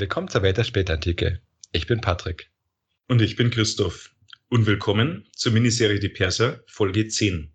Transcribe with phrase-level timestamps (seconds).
[0.00, 1.40] Willkommen zur Welt der Spätantike.
[1.72, 2.52] Ich bin Patrick.
[3.08, 4.14] Und ich bin Christoph.
[4.48, 7.52] Und willkommen zur Miniserie Die Perser, Folge 10.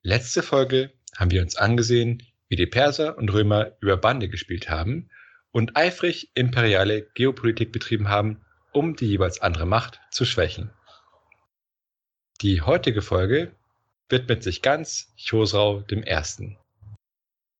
[0.00, 5.10] Letzte Folge haben wir uns angesehen, wie die Perser und Römer über Bande gespielt haben
[5.50, 10.70] und eifrig imperiale Geopolitik betrieben haben, um die jeweils andere Macht zu schwächen.
[12.40, 13.54] Die heutige Folge
[14.08, 16.56] widmet sich ganz Chosrau I.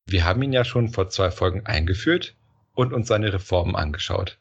[0.06, 2.38] Wir haben ihn ja schon vor zwei Folgen eingeführt
[2.74, 4.38] und uns seine Reformen angeschaut.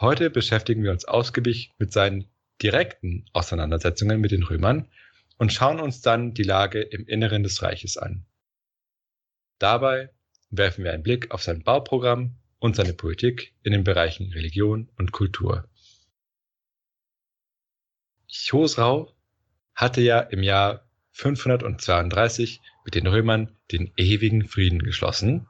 [0.00, 2.28] Heute beschäftigen wir uns ausgiebig mit seinen
[2.62, 4.88] direkten Auseinandersetzungen mit den Römern
[5.38, 8.24] und schauen uns dann die Lage im Inneren des Reiches an.
[9.58, 10.10] Dabei
[10.50, 15.12] werfen wir einen Blick auf sein Bauprogramm und seine Politik in den Bereichen Religion und
[15.12, 15.68] Kultur.
[18.28, 19.14] Chosrau
[19.74, 25.48] hatte ja im Jahr 532 mit den Römern den ewigen Frieden geschlossen,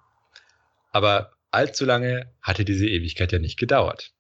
[0.93, 4.13] aber allzu lange hatte diese Ewigkeit ja nicht gedauert.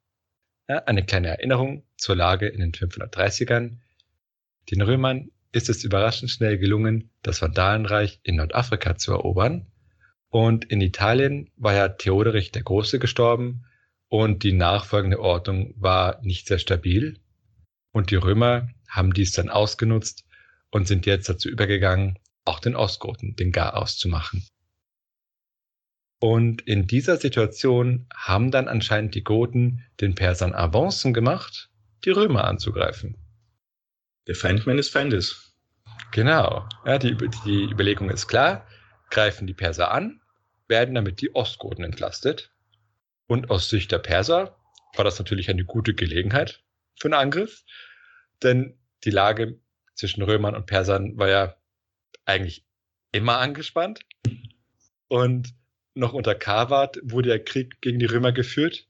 [0.69, 3.79] Ja, eine kleine Erinnerung zur Lage in den 530ern.
[4.71, 9.67] Den Römern ist es überraschend schnell gelungen, das Vandalenreich in Nordafrika zu erobern.
[10.29, 13.65] Und in Italien war ja Theoderich der Große gestorben
[14.09, 17.21] und die nachfolgende Ordnung war nicht sehr stabil.
[17.93, 20.25] Und die Römer haben dies dann ausgenutzt
[20.71, 24.47] und sind jetzt dazu übergegangen, auch den Ostgoten den Garaus zu machen.
[26.27, 31.71] Und in dieser Situation haben dann anscheinend die Goten den Persern Avancen gemacht,
[32.05, 33.17] die Römer anzugreifen.
[34.27, 35.55] Der Feind meines Feindes.
[36.11, 36.69] Genau.
[36.85, 38.67] Ja, die, die Überlegung ist klar.
[39.09, 40.21] Greifen die Perser an,
[40.67, 42.53] werden damit die Ostgoten entlastet.
[43.29, 44.57] Und aus Sicht der Perser
[44.97, 46.65] war das natürlich eine gute Gelegenheit
[46.99, 47.63] für einen Angriff,
[48.43, 49.61] denn die Lage
[49.95, 51.57] zwischen Römern und Persern war ja
[52.25, 52.67] eigentlich
[53.13, 54.01] immer angespannt.
[55.07, 55.55] Und
[55.97, 58.89] noch unter Kavat wurde der Krieg gegen die Römer geführt.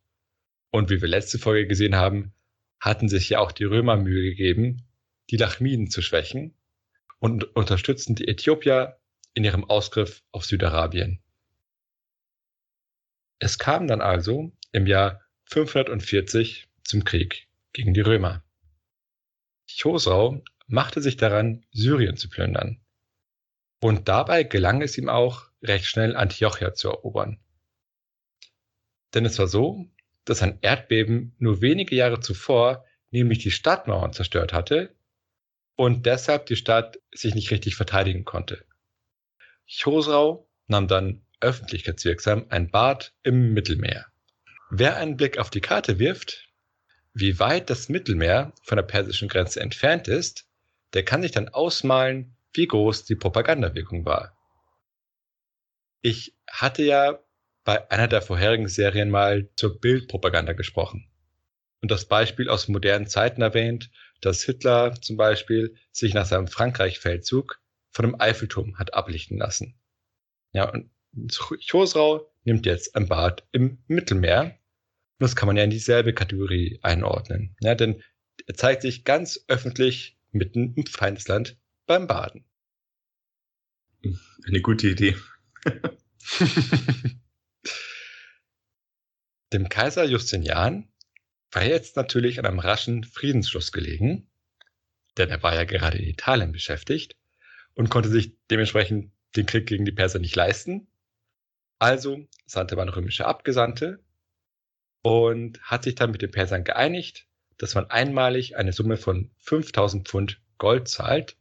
[0.71, 2.35] Und wie wir letzte Folge gesehen haben,
[2.81, 4.87] hatten sich ja auch die Römer Mühe gegeben,
[5.31, 6.55] die Lachmiden zu schwächen
[7.19, 8.99] und unterstützten die Äthiopier
[9.35, 11.23] in ihrem Ausgriff auf Südarabien.
[13.39, 18.43] Es kam dann also im Jahr 540 zum Krieg gegen die Römer.
[19.69, 22.81] Chosrau machte sich daran, Syrien zu plündern.
[23.81, 27.39] Und dabei gelang es ihm auch, recht schnell Antiochia zu erobern.
[29.15, 29.87] Denn es war so,
[30.25, 34.95] dass ein Erdbeben nur wenige Jahre zuvor nämlich die Stadtmauern zerstört hatte
[35.77, 38.65] und deshalb die Stadt sich nicht richtig verteidigen konnte.
[39.69, 44.07] Chosrau nahm dann öffentlichkeitswirksam ein Bad im Mittelmeer.
[44.71, 46.49] Wer einen Blick auf die Karte wirft,
[47.15, 50.49] wie weit das Mittelmeer von der persischen Grenze entfernt ist,
[50.93, 54.36] der kann sich dann ausmalen, wie groß die Propagandawirkung war.
[56.07, 57.19] Ich hatte ja
[57.65, 61.11] bei einer der vorherigen Serien mal zur Bildpropaganda gesprochen
[61.83, 63.91] und das Beispiel aus modernen Zeiten erwähnt,
[64.21, 69.81] dass Hitler zum Beispiel sich nach seinem Frankreich-Feldzug von dem Eiffelturm hat ablichten lassen.
[70.53, 70.93] Ja, und
[71.69, 74.43] Chosrau nimmt jetzt ein Bad im Mittelmeer.
[74.45, 74.55] Und
[75.19, 77.57] das kann man ja in dieselbe Kategorie einordnen.
[77.59, 78.01] Ja, denn
[78.47, 82.45] er zeigt sich ganz öffentlich mitten im Feindesland beim Baden.
[84.47, 85.17] Eine gute Idee.
[89.53, 90.89] Dem Kaiser Justinian
[91.53, 94.29] war jetzt natürlich an einem raschen Friedensschluss gelegen,
[95.17, 97.17] denn er war ja gerade in Italien beschäftigt
[97.75, 100.89] und konnte sich dementsprechend den Krieg gegen die Perser nicht leisten.
[101.79, 104.03] Also sandte man römische Abgesandte
[105.03, 107.27] und hat sich dann mit den Persern geeinigt,
[107.59, 111.37] dass man einmalig eine Summe von 5000 Pfund Gold zahlt,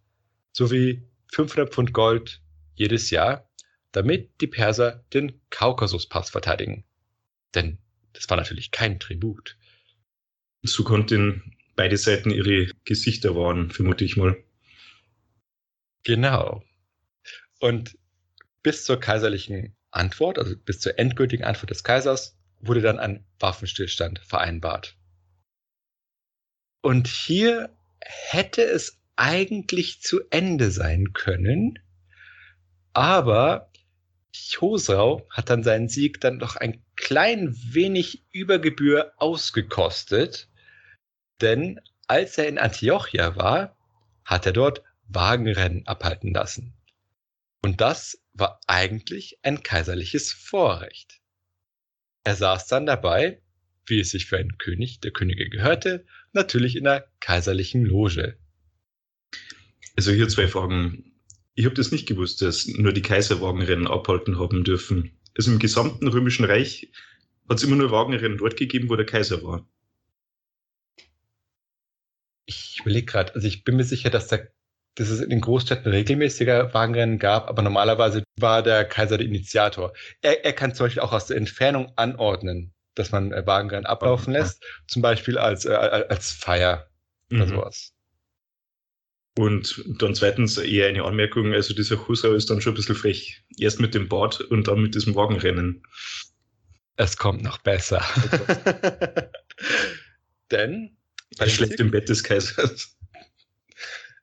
[0.52, 2.42] sowie 500 Pfund Gold
[2.76, 3.50] jedes Jahr,
[3.96, 6.84] damit die Perser den Kaukasuspass verteidigen.
[7.54, 7.78] Denn
[8.14, 9.58] das war natürlich kein Tribut.
[10.64, 14.36] So konnten beide Seiten ihre Gesichter wahren, vermute ich mal.
[16.04, 16.64] Genau.
[17.60, 17.98] Und
[18.64, 24.20] bis zur kaiserlichen Antwort, also bis zur endgültigen Antwort des Kaisers, wurde dann ein Waffenstillstand
[24.20, 24.98] vereinbart.
[26.82, 31.80] Und hier hätte es eigentlich zu Ende sein können,
[32.94, 33.72] aber
[34.54, 40.50] Chosrau hat dann seinen Sieg dann doch ein klein wenig über Gebühr ausgekostet,
[41.42, 43.78] denn als er in Antiochia war,
[44.24, 46.74] hat er dort Wagenrennen abhalten lassen.
[47.62, 51.20] Und das war eigentlich ein kaiserliches Vorrecht.
[52.24, 53.42] Er saß dann dabei,
[53.86, 58.38] wie es sich für einen König der Könige gehörte, natürlich in der kaiserlichen Loge.
[59.96, 61.15] Also hier zwei Fragen.
[61.56, 65.18] Ich habe das nicht gewusst, dass nur die Kaiserwagenrennen abhalten haben dürfen.
[65.38, 66.92] Also im gesamten Römischen Reich
[67.50, 69.68] Hat es immer nur Wagenrennen dort gegeben, wo der Kaiser war?
[72.46, 74.52] Ich überlege gerade, also ich bin mir sicher, dass, der,
[74.96, 79.94] dass es in den Großstädten regelmäßiger Wagenrennen gab, aber normalerweise war der Kaiser der Initiator.
[80.22, 84.34] Er, er kann zum Beispiel auch aus der Entfernung anordnen, dass man äh, Wagenrennen ablaufen
[84.34, 86.90] lässt, zum Beispiel als, äh, als Feier
[87.32, 87.50] oder mhm.
[87.50, 87.95] sowas.
[89.38, 93.44] Und dann zweitens eher eine Anmerkung, also dieser Husser ist dann schon ein bisschen frech.
[93.58, 95.84] Erst mit dem Bart und dann mit diesem Wagenrennen.
[96.96, 98.02] Es kommt noch besser.
[100.52, 100.98] Denn
[101.38, 102.98] bei schlecht im Bett des Kaisers.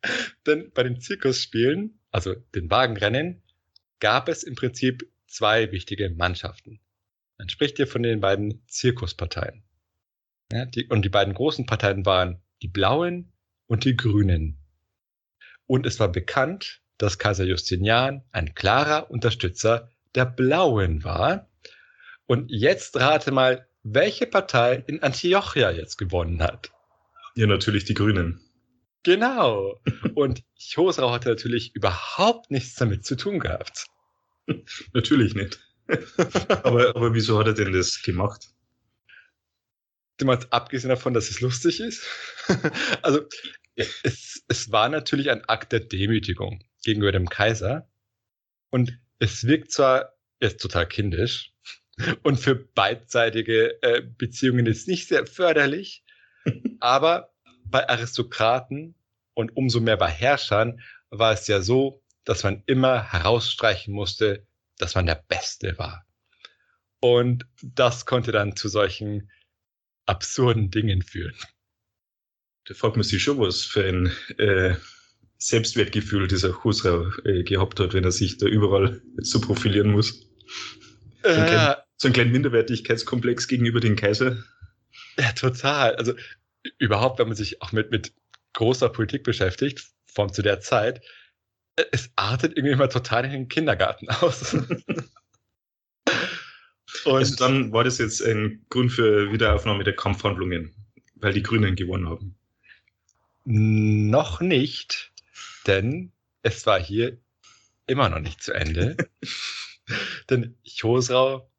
[0.46, 3.42] Denn bei den Zirkusspielen, also den Wagenrennen,
[4.00, 6.80] gab es im Prinzip zwei wichtige Mannschaften.
[7.38, 9.62] Man spricht hier von den beiden Zirkusparteien.
[10.52, 13.32] Ja, die, und die beiden großen Parteien waren die Blauen
[13.66, 14.61] und die Grünen.
[15.66, 21.48] Und es war bekannt, dass Kaiser Justinian ein klarer Unterstützer der Blauen war.
[22.26, 26.70] Und jetzt rate mal, welche Partei in Antiochia jetzt gewonnen hat.
[27.34, 28.40] Ja, natürlich die Grünen.
[29.02, 29.80] Genau.
[30.14, 30.44] Und
[30.74, 33.86] Chosrau hatte natürlich überhaupt nichts damit zu tun gehabt.
[34.92, 35.58] natürlich nicht.
[36.62, 38.48] aber, aber wieso hat er denn das gemacht?
[40.18, 42.04] Du meinst, abgesehen davon, dass es lustig ist?
[43.02, 43.22] also,
[43.76, 47.88] es, es war natürlich ein Akt der Demütigung gegenüber dem Kaiser.
[48.70, 51.52] Und es wirkt zwar jetzt total kindisch
[52.22, 56.04] und für beidseitige äh, Beziehungen ist nicht sehr förderlich,
[56.80, 57.32] aber
[57.64, 58.94] bei Aristokraten
[59.34, 60.80] und umso mehr bei Herrschern
[61.10, 64.46] war es ja so, dass man immer herausstreichen musste,
[64.78, 66.04] dass man der Beste war.
[67.00, 69.30] Und das konnte dann zu solchen
[70.06, 71.36] absurden Dingen führen.
[72.64, 74.74] Da fragt man sich schon, was für ein äh,
[75.38, 80.28] Selbstwertgefühl dieser Husra äh, gehabt hat, wenn er sich da überall so profilieren muss.
[81.22, 84.42] So ein, klein, so ein kleinen Minderwertigkeitskomplex gegenüber dem Kaiser.
[85.18, 85.96] Ja, total.
[85.96, 86.14] Also
[86.78, 88.12] überhaupt, wenn man sich auch mit, mit
[88.54, 91.00] großer Politik beschäftigt, von zu der Zeit,
[91.76, 94.54] äh, es artet irgendwie immer total in den Kindergarten aus.
[97.04, 100.74] Und also dann war das jetzt ein Grund für Wiederaufnahme der Kampfhandlungen,
[101.16, 102.36] weil die Grünen gewonnen haben.
[103.44, 105.12] Noch nicht,
[105.66, 106.12] denn
[106.42, 107.18] es war hier
[107.86, 108.96] immer noch nicht zu Ende.
[110.30, 111.50] denn Chosrau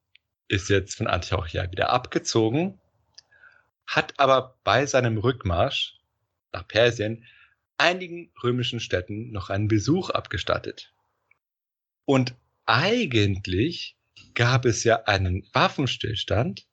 [0.48, 2.80] ist jetzt von Antiochia wieder abgezogen,
[3.86, 6.00] hat aber bei seinem Rückmarsch
[6.54, 7.26] nach Persien
[7.78, 10.94] einigen römischen Städten noch einen Besuch abgestattet.
[12.06, 13.98] Und eigentlich
[14.36, 16.66] gab es ja einen Waffenstillstand,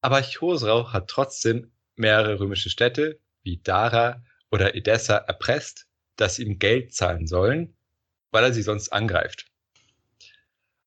[0.00, 5.86] aber Chosrau hat trotzdem mehrere römische Städte wie Dara oder Edessa erpresst,
[6.16, 7.76] dass sie ihm Geld zahlen sollen,
[8.30, 9.46] weil er sie sonst angreift.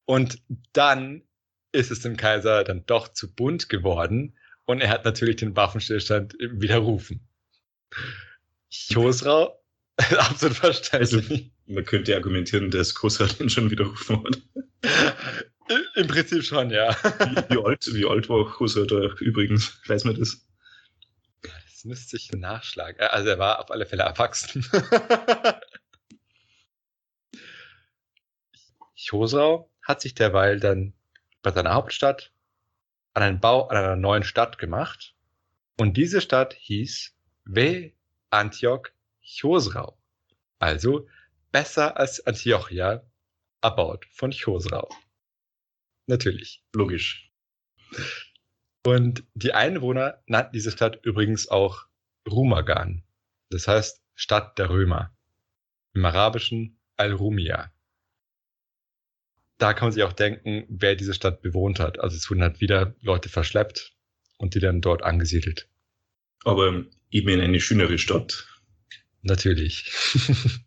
[0.06, 0.42] Und
[0.74, 1.24] dann
[1.72, 6.36] ist es dem Kaiser dann doch zu bunt geworden und er hat natürlich den Waffenstillstand
[6.40, 7.28] widerrufen.
[8.72, 9.62] Chosrau,
[10.18, 11.30] absolut verständlich.
[11.30, 14.42] Also, man könnte argumentieren, dass Kosa den schon widerrufen hat.
[15.96, 16.96] Im Prinzip schon, ja.
[17.04, 19.80] Wie, wie, alt, wie alt war Kosa da übrigens?
[19.88, 20.46] Weiß man das?
[21.82, 23.00] Das müsste ich nachschlagen.
[23.00, 24.64] Äh, also er war auf alle Fälle erwachsen.
[28.96, 30.94] Chosrau hat sich derweil dann
[31.42, 32.32] bei seiner Hauptstadt
[33.16, 35.16] an einen Bau an einer neuen Stadt gemacht.
[35.80, 37.16] Und diese Stadt hieß
[37.46, 37.94] We
[38.30, 38.84] Antioch
[39.24, 39.98] Chosrau.
[40.60, 41.08] Also
[41.52, 43.02] besser als Antiochia,
[43.64, 44.88] erbaut von Chosrau.
[46.06, 46.64] Natürlich.
[46.74, 47.32] Logisch.
[48.86, 51.86] Und die Einwohner nannten diese Stadt übrigens auch
[52.30, 53.04] Rumagan.
[53.50, 55.16] Das heißt Stadt der Römer.
[55.94, 57.72] Im Arabischen Al-Rumia.
[59.58, 62.00] Da kann man sich auch denken, wer diese Stadt bewohnt hat.
[62.00, 63.94] Also es wurden halt wieder Leute verschleppt
[64.38, 65.70] und die dann dort angesiedelt.
[66.44, 68.48] Aber eben in eine schönere Stadt.
[69.22, 69.92] Natürlich.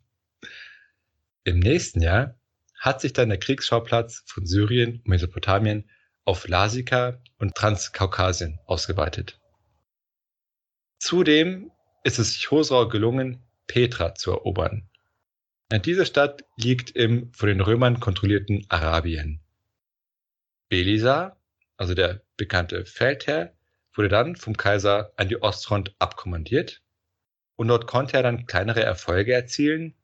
[1.43, 2.39] Im nächsten Jahr
[2.79, 5.89] hat sich dann der Kriegsschauplatz von Syrien und Mesopotamien
[6.25, 9.39] auf Lasika und Transkaukasien ausgeweitet.
[10.99, 11.71] Zudem
[12.03, 14.89] ist es Chosrau gelungen, Petra zu erobern.
[15.71, 19.41] Diese Stadt liegt im von den Römern kontrollierten Arabien.
[20.69, 21.37] Belisar,
[21.77, 23.53] also der bekannte Feldherr,
[23.93, 26.81] wurde dann vom Kaiser an die Ostfront abkommandiert
[27.55, 29.95] und dort konnte er dann kleinere Erfolge erzielen,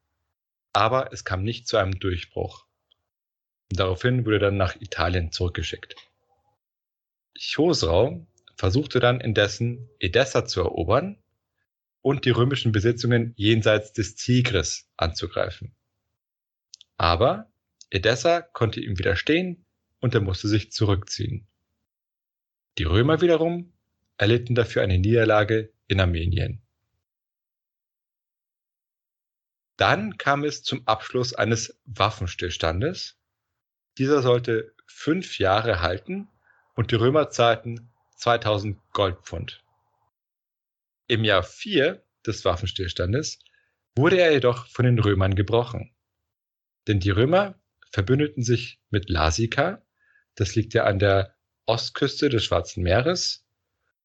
[0.73, 2.65] aber es kam nicht zu einem Durchbruch.
[3.69, 5.95] Daraufhin wurde er dann nach Italien zurückgeschickt.
[7.41, 11.17] Chosrau versuchte dann indessen Edessa zu erobern
[12.01, 15.75] und die römischen Besitzungen jenseits des Tigris anzugreifen.
[16.97, 17.51] Aber
[17.89, 19.65] Edessa konnte ihm widerstehen
[19.99, 21.47] und er musste sich zurückziehen.
[22.77, 23.73] Die Römer wiederum
[24.17, 26.61] erlitten dafür eine Niederlage in Armenien.
[29.77, 33.17] Dann kam es zum Abschluss eines Waffenstillstandes.
[33.97, 36.27] Dieser sollte fünf Jahre halten
[36.75, 39.63] und die Römer zahlten 2000 Goldpfund.
[41.07, 43.39] Im Jahr 4 des Waffenstillstandes
[43.95, 45.93] wurde er jedoch von den Römern gebrochen.
[46.87, 47.55] Denn die Römer
[47.91, 49.81] verbündeten sich mit Lasika,
[50.35, 51.35] das liegt ja an der
[51.65, 53.45] Ostküste des Schwarzen Meeres,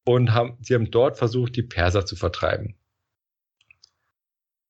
[0.03, 2.77] und haben, sie haben dort versucht, die Perser zu vertreiben.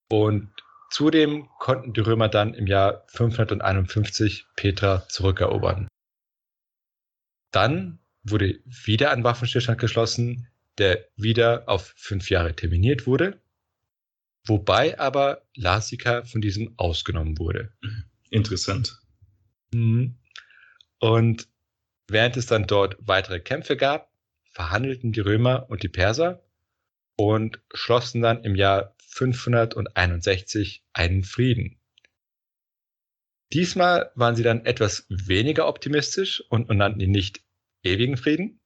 [0.09, 0.51] Und
[0.89, 5.87] zudem konnten die Römer dann im Jahr 551 Petra zurückerobern.
[7.51, 13.41] Dann wurde wieder ein Waffenstillstand geschlossen, der wieder auf fünf Jahre terminiert wurde,
[14.45, 17.71] wobei aber Lasika von diesem ausgenommen wurde.
[18.29, 18.99] Interessant.
[19.73, 20.17] Mhm.
[20.99, 21.47] Und
[22.07, 24.11] während es dann dort weitere Kämpfe gab,
[24.51, 26.43] verhandelten die Römer und die Perser
[27.15, 31.79] und schlossen dann im Jahr 561 einen Frieden.
[33.53, 37.41] Diesmal waren sie dann etwas weniger optimistisch und, und nannten ihn nicht
[37.83, 38.59] ewigen Frieden.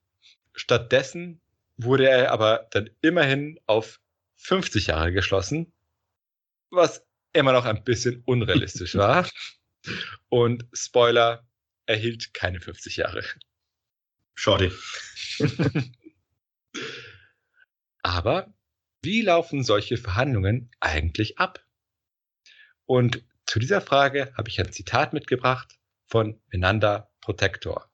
[0.54, 1.40] Stattdessen
[1.76, 4.00] wurde er aber dann immerhin auf
[4.36, 5.72] 50 Jahre geschlossen,
[6.70, 9.28] was immer noch ein bisschen unrealistisch war.
[10.28, 11.46] Und Spoiler,
[11.86, 13.24] er hielt keine 50 Jahre.
[14.34, 14.72] Schade.
[18.02, 18.52] Aber
[19.02, 21.64] wie laufen solche Verhandlungen eigentlich ab?
[22.86, 27.92] Und zu dieser Frage habe ich ein Zitat mitgebracht von Menander Protector.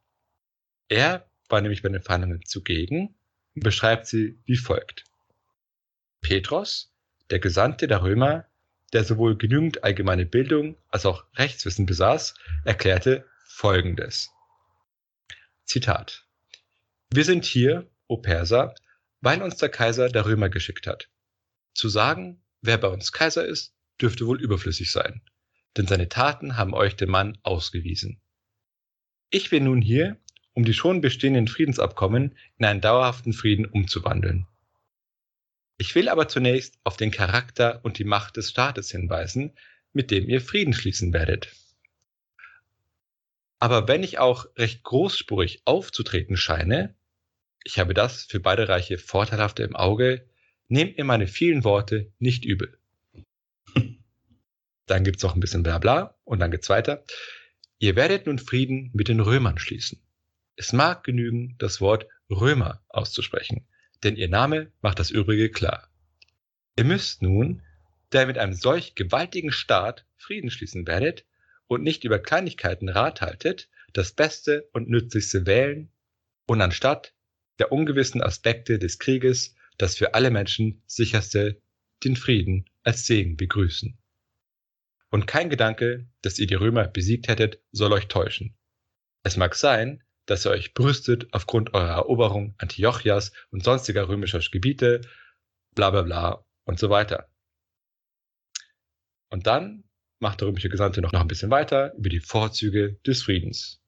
[0.86, 3.18] Er war nämlich bei den Verhandlungen zugegen
[3.56, 5.02] und beschreibt sie wie folgt.
[6.20, 6.94] Petros,
[7.30, 8.44] der Gesandte der Römer,
[8.92, 12.34] der sowohl genügend allgemeine Bildung als auch Rechtswissen besaß,
[12.64, 14.30] erklärte Folgendes.
[15.64, 16.24] Zitat.
[17.10, 18.76] Wir sind hier, o Perser,
[19.22, 21.10] weil uns der Kaiser der Römer geschickt hat.
[21.74, 25.20] Zu sagen, wer bei uns Kaiser ist, dürfte wohl überflüssig sein,
[25.76, 28.20] denn seine Taten haben euch den Mann ausgewiesen.
[29.30, 30.16] Ich bin nun hier,
[30.54, 34.46] um die schon bestehenden Friedensabkommen in einen dauerhaften Frieden umzuwandeln.
[35.76, 39.52] Ich will aber zunächst auf den Charakter und die Macht des Staates hinweisen,
[39.92, 41.54] mit dem ihr Frieden schließen werdet.
[43.60, 46.94] Aber wenn ich auch recht großspurig aufzutreten scheine,
[47.64, 50.28] ich habe das für beide Reiche vorteilhafte im Auge,
[50.68, 52.77] nehmt mir meine vielen Worte nicht übel.
[54.88, 57.04] Dann gibt's noch ein bisschen Blabla und dann geht's weiter.
[57.78, 60.02] Ihr werdet nun Frieden mit den Römern schließen.
[60.56, 63.68] Es mag genügen, das Wort Römer auszusprechen
[64.02, 65.88] denn ihr Name macht das Übrige klar.
[66.76, 67.62] Ihr müsst nun,
[68.10, 71.24] da ihr mit einem solch gewaltigen Staat Frieden schließen werdet
[71.66, 75.90] und nicht über Kleinigkeiten Rat haltet, das Beste und Nützlichste wählen
[76.46, 77.14] und anstatt
[77.58, 81.60] der ungewissen Aspekte des Krieges das für alle Menschen sicherste,
[82.04, 83.97] den Frieden als Segen begrüßen.
[85.10, 88.56] Und kein Gedanke, dass ihr die Römer besiegt hättet, soll euch täuschen.
[89.22, 95.00] Es mag sein, dass ihr euch brüstet aufgrund eurer Eroberung Antiochias und sonstiger römischer Gebiete,
[95.74, 97.30] bla bla bla und so weiter.
[99.30, 99.84] Und dann
[100.20, 103.80] macht der römische Gesandte noch, noch ein bisschen weiter über die Vorzüge des Friedens.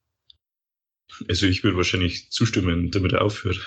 [1.27, 3.59] Also ich würde wahrscheinlich zustimmen, damit er aufhört.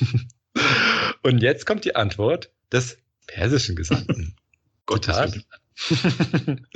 [1.22, 4.36] und jetzt kommt die Antwort des persischen Gesandten.
[4.90, 5.44] Zitat.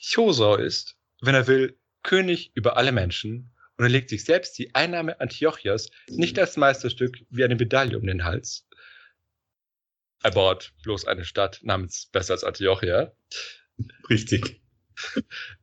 [0.00, 4.74] Chosau ist, wenn er will, König über alle Menschen und er legt sich selbst die
[4.74, 8.66] Einnahme Antiochias nicht als Meisterstück wie eine Medaille um den Hals.
[10.22, 13.12] Er baut bloß eine Stadt namens besser als Antiochia.
[14.10, 14.60] Richtig.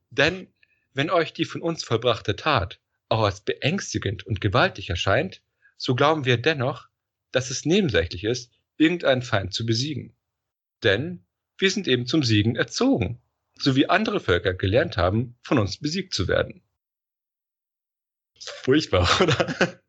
[0.10, 0.48] Denn
[0.94, 5.42] wenn euch die von uns vollbrachte Tat auch als beängstigend und gewaltig erscheint,
[5.78, 6.88] so glauben wir dennoch,
[7.32, 10.16] dass es nebensächlich ist, irgendeinen Feind zu besiegen.
[10.84, 11.25] Denn
[11.58, 13.22] wir sind eben zum Siegen erzogen,
[13.58, 16.62] so wie andere Völker gelernt haben, von uns besiegt zu werden.
[18.40, 19.82] Furchtbar, oder?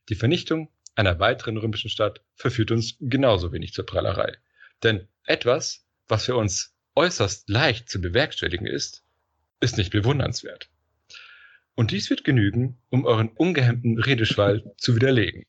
[0.09, 4.37] Die Vernichtung einer weiteren römischen Stadt verführt uns genauso wenig zur Prallerei.
[4.82, 9.02] Denn etwas, was für uns äußerst leicht zu bewerkstelligen ist,
[9.61, 10.68] ist nicht bewundernswert.
[11.75, 15.47] Und dies wird genügen, um euren ungehemmten Redeschwall zu widerlegen.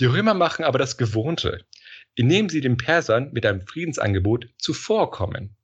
[0.00, 1.66] Die Römer machen aber das Gewohnte,
[2.14, 5.56] indem sie den Persern mit einem Friedensangebot zuvorkommen.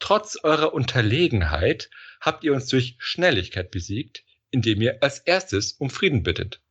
[0.00, 1.90] Trotz eurer Unterlegenheit
[2.20, 6.62] habt ihr uns durch Schnelligkeit besiegt, indem ihr als erstes um Frieden bittet.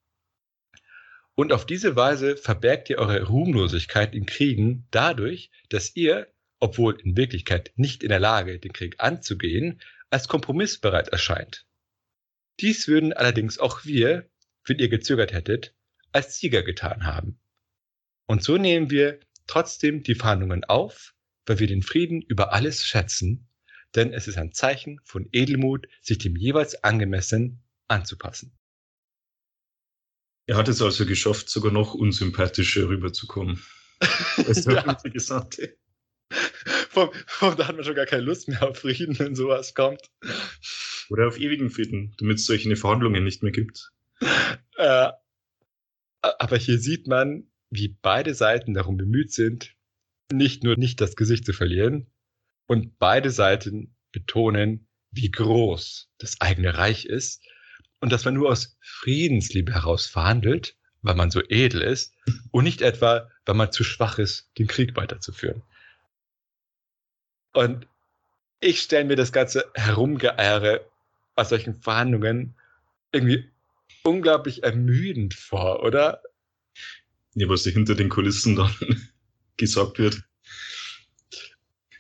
[1.36, 6.28] Und auf diese Weise verbergt ihr eure Ruhmlosigkeit in Kriegen dadurch, dass ihr,
[6.60, 11.66] obwohl in Wirklichkeit nicht in der Lage, den Krieg anzugehen, als kompromissbereit erscheint.
[12.60, 14.28] Dies würden allerdings auch wir,
[14.66, 15.76] wenn ihr gezögert hättet,
[16.12, 17.40] als Sieger getan haben.
[18.28, 21.14] Und so nehmen wir trotzdem die Verhandlungen auf,
[21.46, 23.48] weil wir den Frieden über alles schätzen,
[23.96, 28.58] denn es ist ein Zeichen von Edelmut, sich dem jeweils angemessen anzupassen.
[30.46, 33.62] Er hat es also geschafft, sogar noch unsympathischer rüberzukommen.
[34.38, 34.94] Als der Ja.
[35.10, 35.78] Gesandte.
[36.90, 40.02] Vom, vom, da hat man schon gar keine Lust mehr auf Frieden, wenn sowas kommt.
[41.10, 43.92] Oder auf ewigen Frieden, damit es solche Verhandlungen nicht mehr gibt.
[44.78, 45.12] Äh,
[46.40, 49.76] aber hier sieht man, wie beide Seiten darum bemüht sind,
[50.32, 52.08] nicht nur nicht das Gesicht zu verlieren,
[52.68, 57.42] und beide Seiten betonen, wie groß das eigene Reich ist
[58.02, 62.14] und dass man nur aus Friedensliebe heraus verhandelt, weil man so edel ist
[62.52, 65.64] und nicht etwa, weil man zu schwach ist, den Krieg weiterzuführen.
[67.54, 67.88] Und
[68.60, 70.86] ich stelle mir das ganze Herumgeeiere
[71.36, 72.56] aus solchen Verhandlungen
[73.12, 73.50] irgendwie
[74.08, 76.24] unglaublich ermüdend vor, oder?
[77.36, 78.74] Ja, was hinter den Kulissen dann
[79.58, 80.24] gesagt wird.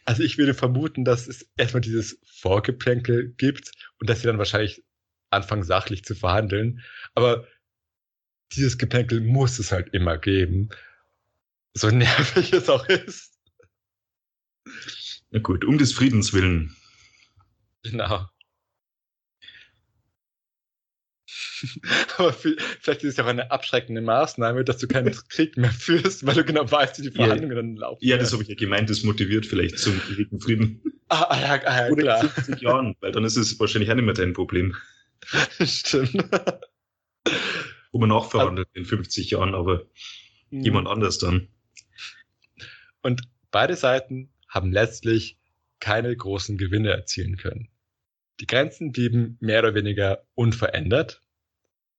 [0.05, 4.83] Also ich würde vermuten, dass es erstmal dieses Vorgeplänkel gibt und dass sie dann wahrscheinlich
[5.31, 6.81] anfangen, sachlich zu verhandeln.
[7.13, 7.45] Aber
[8.53, 10.69] dieses Geplänkel muss es halt immer geben.
[11.73, 13.37] So nervig es auch ist.
[15.29, 16.75] Na gut, um des Friedens willen.
[17.83, 18.27] Genau.
[22.17, 25.71] Aber viel- vielleicht ist es ja auch eine abschreckende Maßnahme, dass du keinen Krieg mehr
[25.71, 27.25] führst, weil du genau weißt, wie die Ja.
[27.25, 28.05] Verhandlungen dann laufen.
[28.05, 30.81] Ja, das habe ich ja gemeint, das motiviert vielleicht zum ewigen Frieden.
[31.09, 32.21] Ah, ah, ja, ah, ja, klar.
[32.21, 34.75] in 50 Jahren, weil dann ist es wahrscheinlich auch nicht mehr dein Problem.
[35.63, 36.11] Stimmt.
[37.93, 39.85] Wo man nachverhandelt in 50 Jahren, aber
[40.49, 41.47] jemand anders dann.
[43.01, 45.37] Und beide Seiten haben letztlich
[45.79, 47.69] keine großen Gewinne erzielen können.
[48.41, 51.21] Die Grenzen blieben mehr oder weniger unverändert.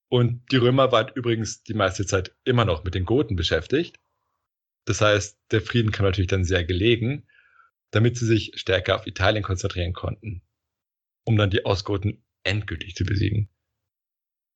[0.08, 3.98] Und die Römer waren übrigens die meiste Zeit immer noch mit den Goten beschäftigt.
[4.86, 7.26] Das heißt, der Frieden kam natürlich dann sehr gelegen,
[7.90, 10.42] damit sie sich stärker auf Italien konzentrieren konnten,
[11.24, 13.50] um dann die Ostgoten endgültig zu besiegen.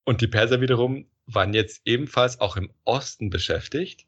[0.04, 4.06] Und die Perser wiederum waren jetzt ebenfalls auch im Osten beschäftigt,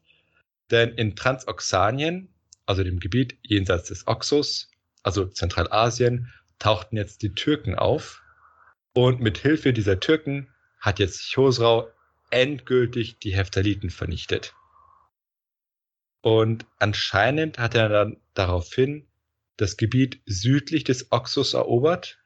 [0.71, 2.33] denn in Transoxanien,
[2.65, 4.71] also dem Gebiet jenseits des Oxus,
[5.03, 8.23] also Zentralasien, tauchten jetzt die Türken auf.
[8.93, 10.49] Und mit Hilfe dieser Türken
[10.85, 11.91] hat jetzt Chosrau
[12.29, 14.53] endgültig die Heptaliten vernichtet.
[16.21, 19.07] Und anscheinend hat er dann daraufhin
[19.57, 22.19] das Gebiet südlich des Oxus erobert,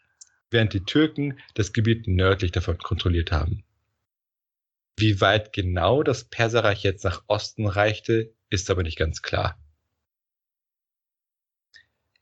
[0.49, 3.63] während die Türken das Gebiet nördlich davon kontrolliert haben.
[4.97, 9.57] Wie weit genau das Perserreich jetzt nach Osten reichte, ist aber nicht ganz klar.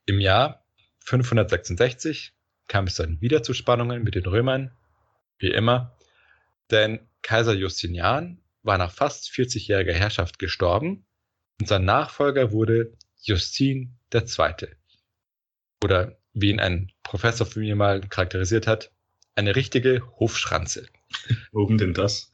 [0.06, 0.64] Im Jahr
[1.00, 2.34] 566
[2.68, 4.72] kam es dann wieder zu Spannungen mit den Römern,
[5.40, 5.97] wie immer,
[6.72, 11.06] denn Kaiser Justinian war nach fast 40-jähriger Herrschaft gestorben
[11.60, 14.68] und sein Nachfolger wurde Justin II.
[15.84, 18.92] Oder wie ihn ein Professor von mir mal charakterisiert hat,
[19.36, 20.88] eine richtige Hofschranze.
[21.52, 22.32] Warum denn das?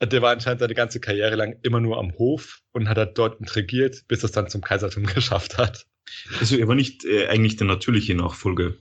[0.00, 3.40] Der war anscheinend seine ganze Karriere lang immer nur am Hof und hat halt dort
[3.40, 5.86] intrigiert, bis es dann zum Kaisertum geschafft hat.
[6.38, 8.74] Also er war nicht äh, eigentlich der natürliche Nachfolger.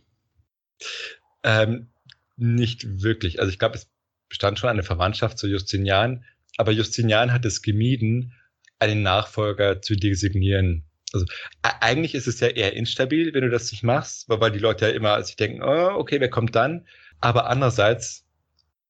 [1.44, 1.90] Ähm,
[2.36, 3.40] nicht wirklich.
[3.40, 3.90] Also ich glaube, es
[4.30, 6.26] bestand schon eine Verwandtschaft zu Justinian,
[6.58, 8.34] aber Justinian hat es gemieden,
[8.80, 10.84] einen Nachfolger zu designieren.
[11.14, 11.26] Also
[11.62, 14.92] eigentlich ist es ja eher instabil, wenn du das nicht machst, weil, die Leute ja
[14.92, 16.86] immer sich denken, oh, okay, wer kommt dann?
[17.22, 18.26] Aber andererseits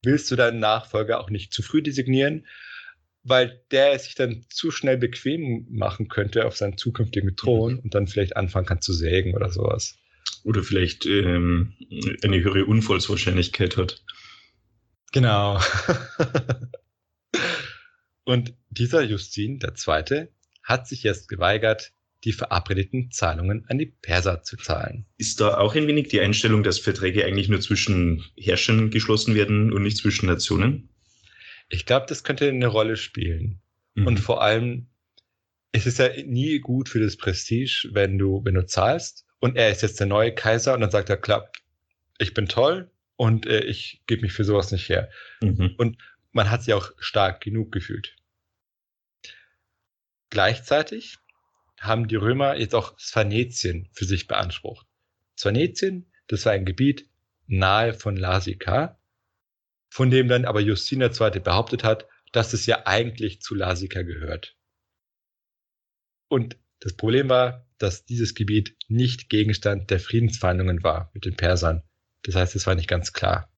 [0.04, 2.45] willst du deinen Nachfolger auch nicht zu früh designieren,
[3.23, 8.08] weil der sich dann zu schnell bequem machen könnte auf seinen zukünftigen Thron und dann
[8.08, 9.97] vielleicht anfangen kann zu sägen oder sowas.
[10.43, 11.73] Oder vielleicht ähm,
[12.23, 14.02] eine höhere Unfallswahrscheinlichkeit hat.
[15.12, 15.60] Genau.
[18.24, 20.30] Und dieser Justin der Zweite
[20.63, 21.93] hat sich jetzt geweigert,
[22.24, 25.06] die verabredeten Zahlungen an die Perser zu zahlen.
[25.17, 29.72] Ist da auch ein wenig die Einstellung, dass Verträge eigentlich nur zwischen Herrschern geschlossen werden
[29.72, 30.89] und nicht zwischen Nationen?
[31.70, 33.62] Ich glaube, das könnte eine Rolle spielen.
[33.93, 34.08] Mhm.
[34.08, 34.88] Und vor allem,
[35.72, 39.70] es ist ja nie gut für das Prestige, wenn du, wenn du zahlst und er
[39.72, 41.50] ist jetzt der neue Kaiser und dann sagt er, klar,
[42.17, 45.12] ich bin toll und äh, ich gebe mich für sowas nicht her.
[45.41, 45.97] Mhm.
[46.32, 48.15] man hat sich auch stark genug gefühlt.
[50.30, 51.17] Gleichzeitig
[51.80, 54.88] haben die Römer jetzt auch Svanetien für sich beansprucht.
[55.38, 57.10] Svanetien, das war ein Gebiet
[57.47, 58.99] nahe von Lasika,
[59.89, 61.39] von dem dann aber Justin II.
[61.39, 64.58] behauptet hat, dass es ja eigentlich zu Lasika gehört.
[66.27, 71.84] Und das Problem war, dass dieses Gebiet nicht Gegenstand der Friedensverhandlungen war mit den Persern.
[72.23, 73.51] Das heißt, es war nicht ganz klar.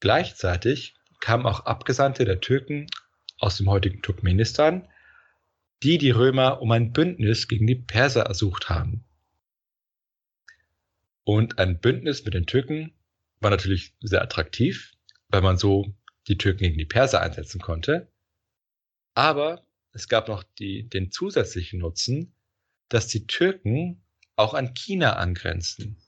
[0.00, 2.86] gleichzeitig kamen auch Abgesandte der Türken
[3.38, 4.86] aus dem heutigen Turkmenistan,
[5.82, 9.06] die die Römer um ein Bündnis gegen die Perser ersucht haben.
[11.24, 12.92] Und ein Bündnis mit den Türken
[13.40, 14.92] war natürlich sehr attraktiv,
[15.28, 15.94] weil man so
[16.28, 18.12] die Türken gegen die Perser einsetzen konnte.
[19.14, 22.34] Aber es gab noch die, den zusätzlichen Nutzen,
[22.88, 24.02] dass die Türken
[24.36, 25.98] auch an China angrenzten.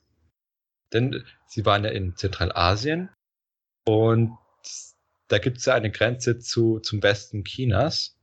[0.93, 3.09] Denn sie waren ja in Zentralasien
[3.85, 4.37] und
[5.27, 8.17] da gibt es ja eine Grenze zu, zum Westen Chinas.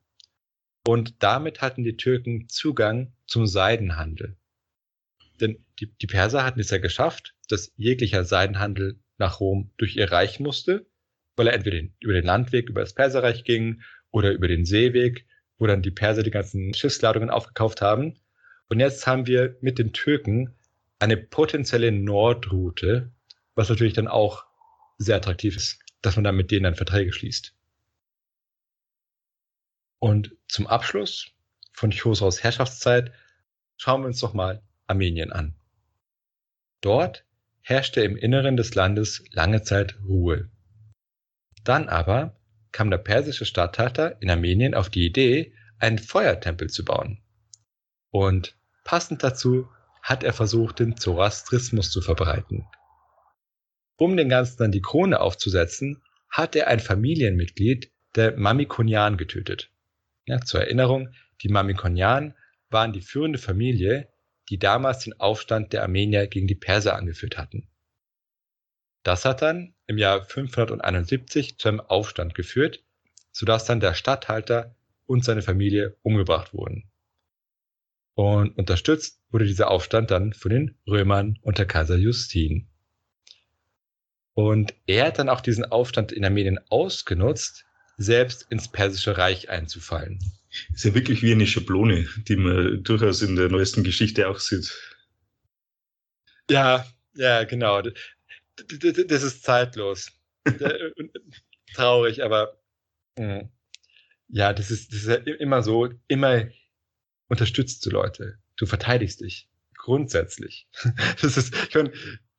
[0.87, 4.37] Und damit hatten die Türken Zugang zum Seidenhandel.
[5.40, 10.11] Denn die, die Perser hatten es ja geschafft, dass jeglicher Seidenhandel nach Rom durch ihr
[10.11, 10.87] Reich musste,
[11.37, 15.27] weil er entweder über den Landweg, über das Perserreich ging oder über den Seeweg,
[15.59, 18.18] wo dann die Perser die ganzen Schiffsladungen aufgekauft haben.
[18.68, 20.55] Und jetzt haben wir mit den Türken
[20.98, 23.12] eine potenzielle Nordroute,
[23.54, 24.44] was natürlich dann auch
[24.98, 27.54] sehr attraktiv ist, dass man dann mit denen dann Verträge schließt.
[29.98, 31.33] Und zum Abschluss
[31.72, 33.12] von Chosraus Herrschaftszeit
[33.76, 35.54] schauen wir uns doch mal Armenien an.
[36.80, 37.24] Dort
[37.62, 40.50] herrschte im Inneren des Landes lange Zeit Ruhe.
[41.64, 42.37] Dann aber
[42.72, 47.22] kam der persische Statthalter in Armenien auf die Idee, einen Feuertempel zu bauen.
[48.11, 49.68] Und passend dazu
[50.04, 52.66] hat er versucht, den Zoroastrismus zu verbreiten.
[53.96, 59.72] Um den Ganzen dann die Krone aufzusetzen, hat er ein Familienmitglied der Mamikonian getötet.
[60.26, 61.08] Ja, zur Erinnerung,
[61.42, 62.34] die Mamikonian
[62.68, 64.12] waren die führende Familie,
[64.50, 67.70] die damals den Aufstand der Armenier gegen die Perser angeführt hatten.
[69.04, 72.84] Das hat dann im Jahr 571 zu einem Aufstand geführt,
[73.32, 76.90] sodass dann der Statthalter und seine Familie umgebracht wurden.
[78.14, 82.68] Und unterstützt wurde dieser Aufstand dann von den Römern unter Kaiser Justin.
[84.35, 87.64] Und er hat dann auch diesen Aufstand in Armenien ausgenutzt,
[87.96, 90.18] selbst ins Persische Reich einzufallen.
[90.72, 94.72] Ist ja wirklich wie eine Schablone, die man durchaus in der neuesten Geschichte auch sieht.
[96.50, 97.83] Ja, ja, genau.
[97.83, 100.12] Das ist zeitlos.
[101.74, 102.61] Traurig, aber
[103.18, 103.48] hm.
[104.29, 106.46] ja, das ist, das ist ja immer so, immer
[107.28, 108.38] unterstützt du Leute.
[108.56, 109.48] Du verteidigst dich.
[109.76, 110.68] Grundsätzlich.
[111.20, 111.92] Das ist, ich meine,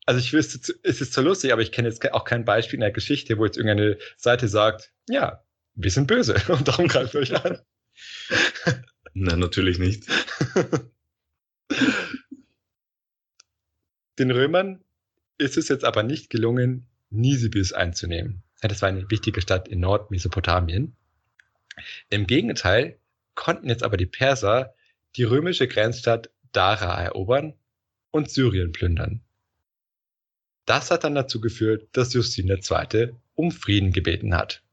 [0.05, 2.81] also ich wüsste, es ist zwar lustig, aber ich kenne jetzt auch kein Beispiel in
[2.81, 5.43] der Geschichte, wo jetzt irgendeine Seite sagt, ja,
[5.73, 7.59] wir sind böse und darum greifen wir euch an.
[9.13, 10.05] Nein, natürlich nicht.
[14.19, 14.83] Den Römern
[15.37, 18.43] ist es jetzt aber nicht gelungen, Nisibis einzunehmen.
[18.61, 20.95] Das war eine wichtige Stadt in Nordmesopotamien.
[22.09, 22.99] Im Gegenteil
[23.35, 24.73] konnten jetzt aber die Perser
[25.15, 27.53] die römische Grenzstadt Dara erobern
[28.11, 29.21] und Syrien plündern.
[30.65, 33.13] Das hat dann dazu geführt, dass Justin II.
[33.35, 34.63] um Frieden gebeten hat.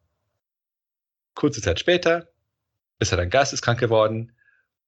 [1.35, 2.33] Kurze Zeit später
[2.99, 4.33] ist er dann geisteskrank geworden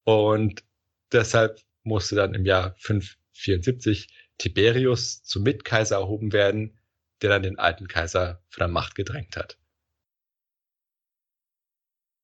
[0.05, 0.65] und
[1.13, 4.09] deshalb musste dann im Jahr 574
[4.39, 6.79] Tiberius zum Mitkaiser erhoben werden,
[7.23, 9.59] der dann den alten Kaiser von der Macht gedrängt hat.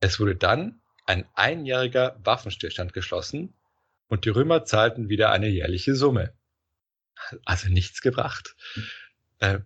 [0.01, 0.80] Es wurde dann
[1.11, 3.55] ein einjähriger Waffenstillstand geschlossen
[4.09, 6.33] und die Römer zahlten wieder eine jährliche Summe
[7.45, 8.57] also nichts gebracht.
[9.39, 9.61] Äh,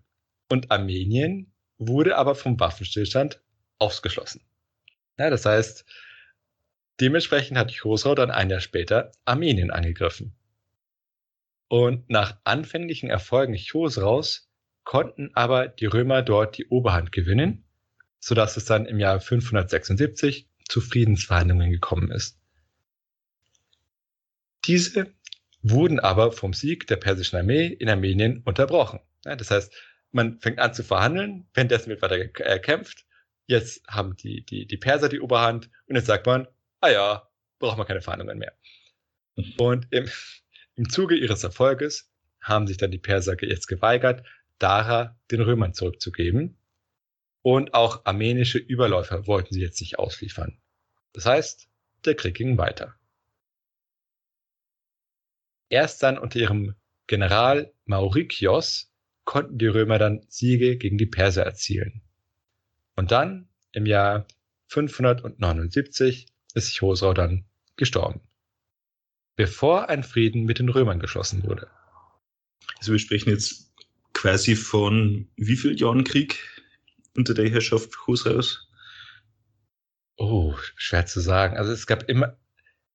[0.48, 3.40] und Armenien wurde aber vom Waffenstillstand
[3.78, 4.42] ausgeschlossen.
[5.18, 5.84] Ja, das heißt,
[7.00, 10.34] dementsprechend hat Chosrau dann ein Jahr später Armenien angegriffen.
[11.68, 14.50] Und nach anfänglichen Erfolgen Chosraus
[14.84, 17.64] konnten aber die Römer dort die Oberhand gewinnen,
[18.20, 22.38] sodass es dann im Jahr 576 zu Friedensverhandlungen gekommen ist.
[24.64, 25.12] Diese
[25.62, 29.00] wurden aber vom Sieg der persischen Armee in Armenien unterbrochen.
[29.24, 29.72] Ja, das heißt,
[30.12, 33.06] man fängt an zu verhandeln, währenddessen wird weiter gekämpft.
[33.46, 36.46] Jetzt haben die, die, die Perser die Oberhand und jetzt sagt man,
[36.80, 38.54] ah ja, braucht man keine Verhandlungen mehr.
[39.58, 40.08] Und im,
[40.76, 44.24] im Zuge ihres Erfolges haben sich dann die Perser jetzt geweigert,
[44.58, 46.56] Dara den Römern zurückzugeben.
[47.44, 50.56] Und auch armenische Überläufer wollten sie jetzt nicht ausliefern.
[51.12, 51.68] Das heißt,
[52.06, 52.94] der Krieg ging weiter.
[55.68, 56.74] Erst dann unter ihrem
[57.06, 58.90] General Maurikios
[59.24, 62.00] konnten die Römer dann Siege gegen die Perser erzielen.
[62.96, 64.26] Und dann im Jahr
[64.68, 67.44] 579 ist Chosrau dann
[67.76, 68.22] gestorben,
[69.36, 71.70] bevor ein Frieden mit den Römern geschlossen wurde.
[72.78, 73.70] Also wir sprechen jetzt
[74.14, 76.53] quasi von wie viel Jahren Krieg
[77.16, 78.68] unter der Herrschaft Chosraus?
[80.16, 81.56] Oh, schwer zu sagen.
[81.56, 82.36] Also es gab immer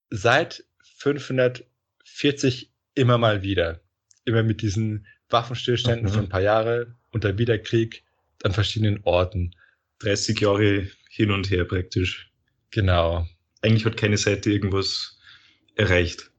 [0.09, 0.65] seit
[0.97, 3.81] 540 immer mal wieder.
[4.25, 6.13] Immer mit diesen Waffenstillständen mhm.
[6.13, 8.03] für ein paar Jahre und dann wieder Krieg.
[8.43, 9.55] an verschiedenen Orten.
[9.99, 12.31] 30 Jahre hin und her praktisch.
[12.71, 13.27] Genau.
[13.61, 15.19] Eigentlich hat keine Seite irgendwas
[15.75, 16.31] erreicht.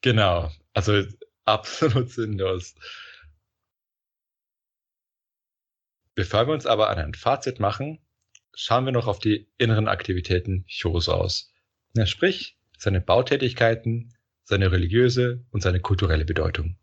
[0.00, 0.50] Genau.
[0.72, 1.04] Also
[1.44, 2.74] absolut sinnlos.
[6.18, 8.00] Bevor wir uns aber an ein Fazit machen,
[8.52, 11.54] schauen wir noch auf die inneren Aktivitäten Chos aus.
[11.94, 16.76] Ja, sprich, seine Bautätigkeiten, seine religiöse und seine kulturelle Bedeutung.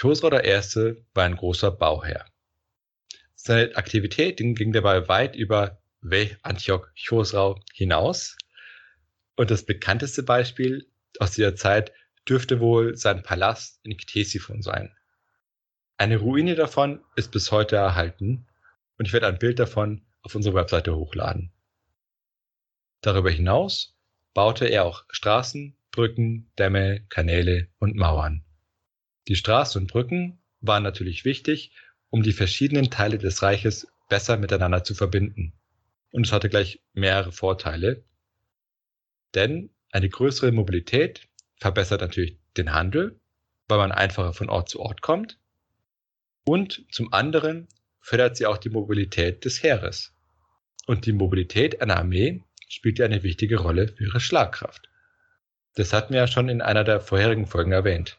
[0.00, 0.94] Chosrau I.
[1.12, 2.24] war ein großer Bauherr.
[3.34, 8.38] Seine Aktivitäten gingen dabei weit über Weh Antioch Chosrau hinaus.
[9.36, 11.92] Und das bekannteste Beispiel aus dieser Zeit
[12.26, 14.94] dürfte wohl sein Palast in Ktesiphon sein.
[16.00, 18.46] Eine Ruine davon ist bis heute erhalten
[18.98, 21.52] und ich werde ein Bild davon auf unsere Webseite hochladen.
[23.00, 23.96] Darüber hinaus
[24.32, 28.44] baute er auch Straßen, Brücken, Dämme, Kanäle und Mauern.
[29.26, 31.72] Die Straßen und Brücken waren natürlich wichtig,
[32.10, 35.52] um die verschiedenen Teile des Reiches besser miteinander zu verbinden.
[36.12, 38.04] Und es hatte gleich mehrere Vorteile.
[39.34, 43.20] Denn eine größere Mobilität verbessert natürlich den Handel,
[43.66, 45.40] weil man einfacher von Ort zu Ort kommt.
[46.44, 47.68] Und zum anderen
[48.00, 50.14] fördert sie auch die Mobilität des Heeres.
[50.86, 54.88] Und die Mobilität einer Armee spielt ja eine wichtige Rolle für ihre Schlagkraft.
[55.74, 58.18] Das hatten wir ja schon in einer der vorherigen Folgen erwähnt.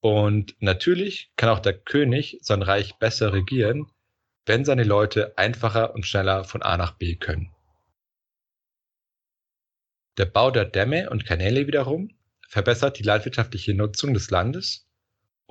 [0.00, 3.90] Und natürlich kann auch der König sein Reich besser regieren,
[4.46, 7.54] wenn seine Leute einfacher und schneller von A nach B können.
[10.18, 12.10] Der Bau der Dämme und Kanäle wiederum
[12.48, 14.86] verbessert die landwirtschaftliche Nutzung des Landes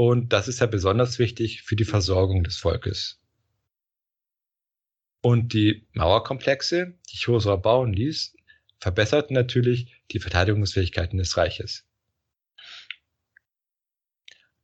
[0.04, 3.22] und das ist ja besonders wichtig für die Versorgung des Volkes.
[5.22, 8.36] Und die Mauerkomplexe, die Chosra bauen ließ,
[8.80, 11.86] verbesserten natürlich die Verteidigungsfähigkeiten des Reiches.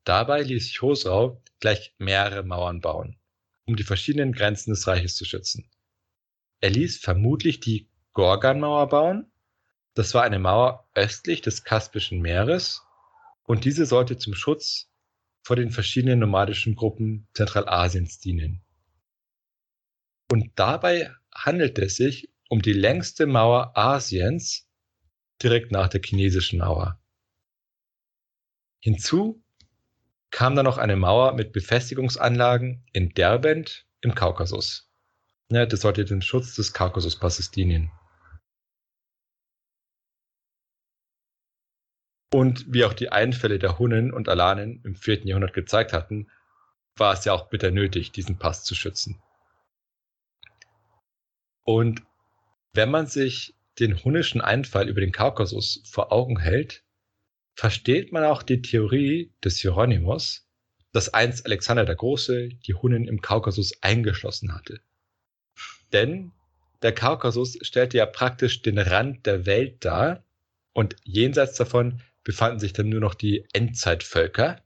[0.06, 3.20] Dabei ließ Chosrau gleich mehrere Mauern bauen,
[3.66, 5.70] um die verschiedenen Grenzen des Reiches zu schützen.
[6.62, 9.32] Er ließ vermutlich die Gorganmauer bauen.
[9.94, 12.82] Das war eine Mauer östlich des Kaspischen Meeres
[13.44, 14.90] und diese sollte zum Schutz
[15.48, 18.66] vor den verschiedenen nomadischen Gruppen Zentralasiens dienen.
[20.30, 24.68] Und dabei handelt es sich um die längste Mauer Asiens
[25.42, 27.02] direkt nach der chinesischen Mauer.
[28.80, 29.42] Hinzu
[30.32, 34.92] kam dann noch eine Mauer mit Befestigungsanlagen in Derbent im Kaukasus.
[35.50, 37.90] Ja, das sollte dem Schutz des Kaukasuspasses dienen.
[42.34, 45.26] Und wie auch die Einfälle der Hunnen und Alanen im 4.
[45.26, 46.30] Jahrhundert gezeigt hatten,
[46.98, 49.22] war es ja auch bitter nötig, diesen Pass zu schützen.
[51.64, 52.02] Und
[52.74, 56.84] wenn man sich den hunnischen Einfall über den Kaukasus vor Augen hält,
[57.56, 60.48] versteht man auch die Theorie des Hieronymus,
[60.92, 64.80] dass einst Alexander der Große die Hunnen im Kaukasus eingeschlossen hatte.
[65.94, 66.32] Denn
[66.82, 70.24] der Kaukasus stellte ja praktisch den Rand der Welt dar
[70.74, 74.62] und jenseits davon befanden sich dann nur noch die Endzeitvölker.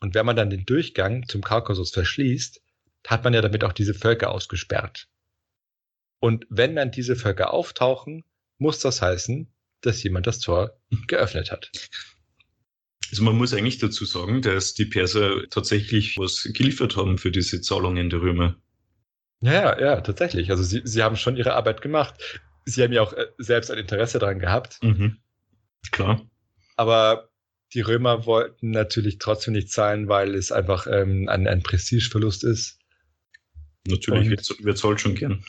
[0.00, 2.62] Und wenn man dann den Durchgang zum Kaukasus verschließt,
[3.06, 5.06] hat man ja damit auch diese Völker ausgesperrt.
[6.20, 8.24] Und wenn dann diese Völker auftauchen,
[8.56, 11.70] muss das heißen, dass jemand das Tor geöffnet hat.
[13.10, 17.60] Also man muss eigentlich dazu sagen, dass die Perser tatsächlich was geliefert haben für diese
[17.60, 18.56] Zahlungen der Römer.
[19.42, 20.50] Ja, ja, tatsächlich.
[20.50, 22.40] Also sie, sie haben schon ihre Arbeit gemacht.
[22.64, 24.82] Sie haben ja auch äh, selbst ein Interesse daran gehabt.
[24.82, 25.18] Mhm.
[25.90, 26.29] Klar.
[26.80, 27.28] Aber
[27.74, 32.78] die Römer wollten natürlich trotzdem nicht zahlen, weil es einfach ähm, ein, ein Prestigeverlust ist.
[33.86, 35.44] Natürlich, wir, wir zahlen schon gern.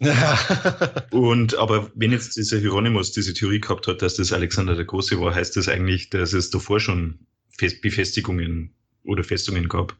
[1.12, 5.20] und aber wenn jetzt dieser Hieronymus diese Theorie gehabt hat, dass das Alexander der Große
[5.20, 9.96] war, heißt das eigentlich, dass es davor schon Fest Befestigungen oder Festungen gab?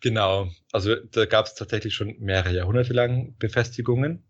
[0.00, 4.24] Genau, also da gab es tatsächlich schon mehrere Jahrhunderte lang Befestigungen.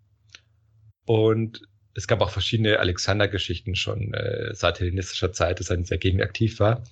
[1.06, 1.62] Und
[1.94, 6.22] es gab auch verschiedene Alexander-Geschichten schon äh, seit hellenistischer Zeit, dass er in dieser Gegend
[6.22, 6.82] aktiv war.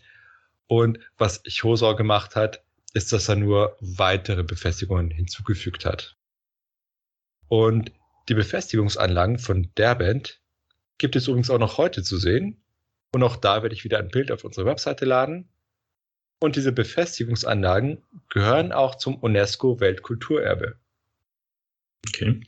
[0.66, 6.16] Und was Chosor gemacht hat, ist, dass er nur weitere Befestigungen hinzugefügt hat.
[7.48, 7.92] Und
[8.28, 10.40] die Befestigungsanlagen von Derbent
[10.98, 12.62] gibt es übrigens auch noch heute zu sehen.
[13.12, 15.48] Und auch da werde ich wieder ein Bild auf unsere Webseite laden.
[16.40, 20.76] Und diese Befestigungsanlagen gehören auch zum UNESCO Weltkulturerbe.
[22.08, 22.40] Okay.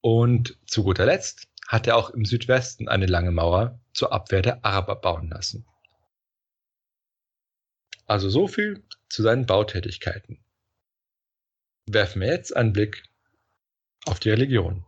[0.00, 4.64] Und zu guter Letzt hat er auch im Südwesten eine lange Mauer zur Abwehr der
[4.64, 5.66] Araber bauen lassen.
[8.06, 10.42] Also so viel zu seinen Bautätigkeiten.
[11.86, 13.04] Werfen wir jetzt einen Blick
[14.06, 14.84] auf die Religion.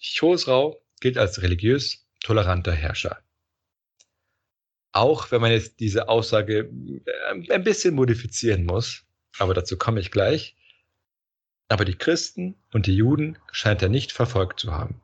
[0.00, 3.22] Chosrau gilt als religiös toleranter Herrscher.
[4.92, 9.04] Auch wenn man jetzt diese Aussage äh, ein bisschen modifizieren muss,
[9.38, 10.56] aber dazu komme ich gleich.
[11.70, 15.00] Aber die Christen und die Juden scheint er nicht verfolgt zu haben.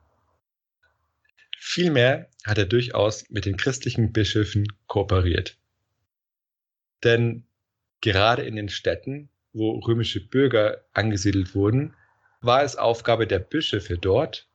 [1.57, 5.57] Vielmehr hat er durchaus mit den christlichen Bischöfen kooperiert.
[7.05, 7.45] Denn
[8.01, 11.95] gerade in den Städten, wo römische Bürger angesiedelt wurden,
[12.41, 14.49] war es Aufgabe der Bischöfe dort,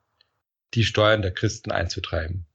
[0.75, 2.45] die Steuern der Christen einzutreiben.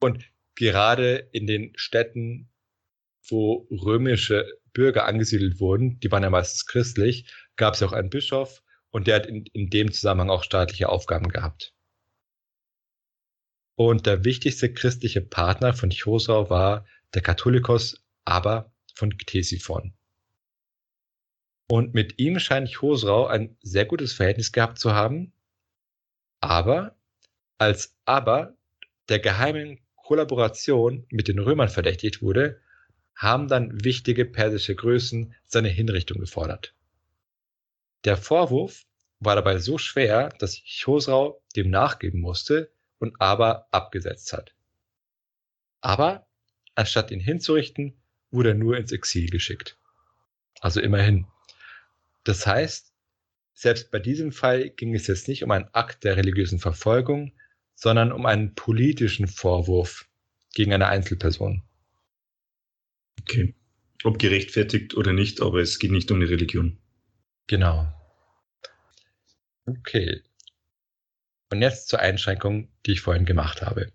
[0.00, 0.24] Und
[0.56, 2.48] gerade in den Städten,
[3.28, 8.62] wo römische Bürger angesiedelt wurden, die waren ja meistens christlich, gab es auch einen Bischof
[8.90, 11.74] und der hat in, in dem Zusammenhang auch staatliche Aufgaben gehabt.
[13.74, 19.94] Und der wichtigste christliche Partner von Chosrau war der Katholikos aber von Ctesiphon.
[21.68, 25.32] Und mit ihm scheint Chosrau ein sehr gutes Verhältnis gehabt zu haben,
[26.40, 26.96] aber
[27.58, 28.56] als aber
[29.08, 32.60] der geheimen Kollaboration mit den Römern verdächtigt wurde,
[33.16, 36.74] haben dann wichtige persische Größen seine Hinrichtung gefordert.
[38.04, 38.84] Der Vorwurf
[39.20, 44.54] war dabei so schwer, dass Chosrau dem nachgeben musste und aber abgesetzt hat.
[45.80, 46.26] Aber
[46.74, 49.78] anstatt ihn hinzurichten, wurde er nur ins Exil geschickt.
[50.60, 51.26] Also immerhin.
[52.24, 52.92] Das heißt,
[53.52, 57.32] selbst bei diesem Fall ging es jetzt nicht um einen Akt der religiösen Verfolgung,
[57.74, 60.08] sondern um einen politischen Vorwurf
[60.54, 61.62] gegen eine Einzelperson.
[63.20, 63.54] Okay.
[64.04, 66.78] Ob gerechtfertigt oder nicht, aber es geht nicht um die Religion.
[67.46, 67.92] Genau.
[69.66, 70.22] Okay.
[71.50, 73.92] Und jetzt zur Einschränkung, die ich vorhin gemacht habe.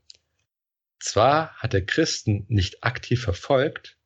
[1.00, 3.98] Zwar hat er Christen nicht aktiv verfolgt,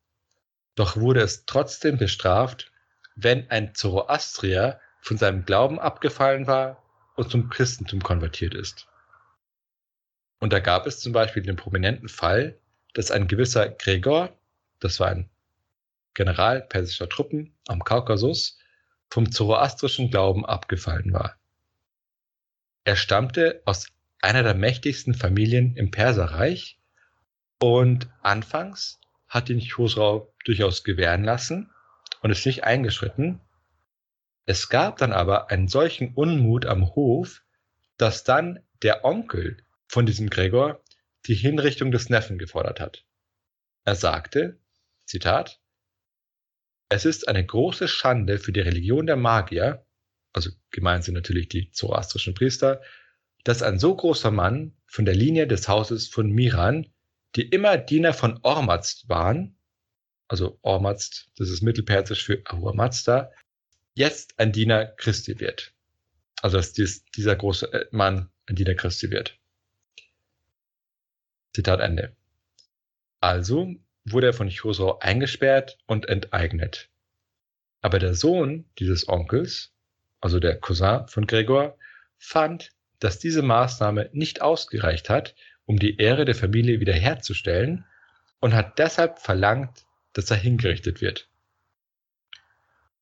[0.74, 2.72] doch wurde es trotzdem bestraft,
[3.14, 6.82] wenn ein Zoroastrier von seinem Glauben abgefallen war
[7.16, 8.88] und zum Christentum konvertiert ist.
[10.40, 12.58] Und da gab es zum Beispiel den prominenten Fall,
[12.94, 14.36] dass ein gewisser Gregor,
[14.82, 15.30] das war ein
[16.14, 18.58] General persischer Truppen am Kaukasus,
[19.10, 21.38] vom zoroastrischen Glauben abgefallen war.
[22.84, 23.86] Er stammte aus
[24.20, 26.80] einer der mächtigsten Familien im Perserreich
[27.60, 31.70] und anfangs hat ihn Chosrau durchaus gewähren lassen
[32.22, 33.40] und ist nicht eingeschritten.
[34.46, 37.42] Es gab dann aber einen solchen Unmut am Hof,
[37.96, 40.82] dass dann der Onkel von diesem Gregor
[41.26, 43.04] die Hinrichtung des Neffen gefordert hat.
[43.84, 44.58] Er sagte,
[45.04, 45.60] Zitat,
[46.88, 49.86] es ist eine große Schande für die Religion der Magier,
[50.32, 52.82] also gemeint sind natürlich die zoroastrischen Priester,
[53.44, 56.92] dass ein so großer Mann von der Linie des Hauses von Miran,
[57.34, 59.56] die immer Diener von Ormazd waren,
[60.28, 63.30] also Ormazd, das ist mittelpersisch für Ahura Mazda,
[63.94, 65.74] jetzt ein Diener Christi wird.
[66.40, 69.38] Also dass dies, dieser große äh, Mann ein Diener Christi wird.
[71.54, 72.16] Zitat Ende.
[73.20, 76.88] Also wurde er von Chosrau eingesperrt und enteignet.
[77.80, 79.72] Aber der Sohn dieses Onkels,
[80.20, 81.76] also der Cousin von Gregor,
[82.18, 85.34] fand, dass diese Maßnahme nicht ausgereicht hat,
[85.66, 87.84] um die Ehre der Familie wiederherzustellen
[88.40, 91.28] und hat deshalb verlangt, dass er hingerichtet wird.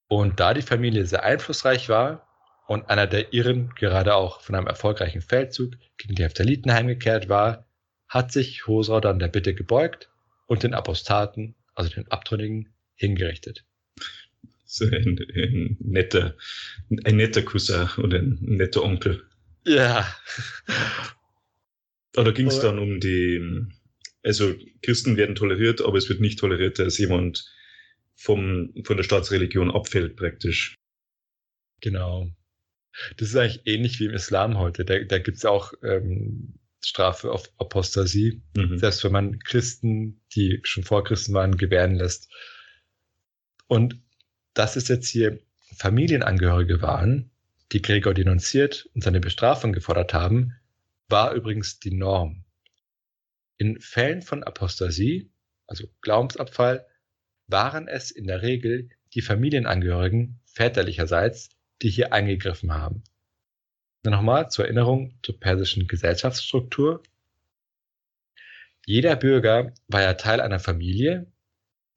[0.08, 2.26] Und da die Familie sehr einflussreich war
[2.66, 7.66] und einer der Irren gerade auch von einem erfolgreichen Feldzug gegen die Heptaliten heimgekehrt war,
[8.08, 10.10] hat sich Hosrau dann der Bitte gebeugt
[10.50, 13.64] und den Apostaten, also den Abtrünnigen, hingerichtet.
[14.64, 16.36] So ein, ein netter,
[17.04, 19.24] ein netter Cousin oder ein netter Onkel.
[19.64, 20.12] Ja.
[22.16, 23.64] Oder ging es dann um die,
[24.24, 27.48] also Christen werden toleriert, aber es wird nicht toleriert, dass jemand
[28.16, 30.74] vom, von der Staatsreligion abfällt praktisch.
[31.80, 32.28] Genau.
[33.18, 34.84] Das ist eigentlich ähnlich wie im Islam heute.
[34.84, 38.78] Da, da gibt es auch ähm, Strafe auf Apostasie, mhm.
[38.78, 42.30] selbst wenn man Christen, die schon vor Christen waren, gewähren lässt.
[43.66, 44.00] Und
[44.54, 45.38] dass es jetzt hier
[45.76, 47.30] Familienangehörige waren,
[47.72, 50.56] die Gregor denunziert und seine Bestrafung gefordert haben,
[51.08, 52.44] war übrigens die Norm.
[53.58, 55.30] In Fällen von Apostasie,
[55.66, 56.86] also Glaubensabfall,
[57.46, 61.50] waren es in der Regel die Familienangehörigen väterlicherseits,
[61.82, 63.02] die hier eingegriffen haben.
[64.02, 67.02] Nochmal zur Erinnerung zur persischen Gesellschaftsstruktur.
[68.86, 71.30] Jeder Bürger war ja Teil einer Familie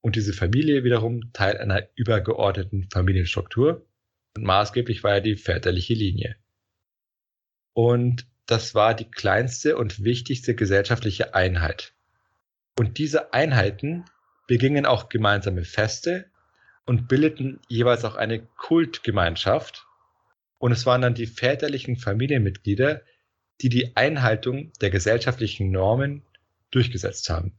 [0.02, 3.86] und diese Familie wiederum Teil einer übergeordneten Familienstruktur
[4.36, 6.36] und maßgeblich war ja die väterliche Linie.
[7.74, 11.94] Und das war die kleinste und wichtigste gesellschaftliche Einheit.
[12.78, 14.06] Und diese Einheiten
[14.48, 16.30] begingen auch gemeinsame Feste
[16.86, 19.83] und bildeten jeweils auch eine Kultgemeinschaft,
[20.64, 23.02] und es waren dann die väterlichen Familienmitglieder,
[23.60, 26.26] die die Einhaltung der gesellschaftlichen Normen
[26.72, 27.58] durchgesetzt haben.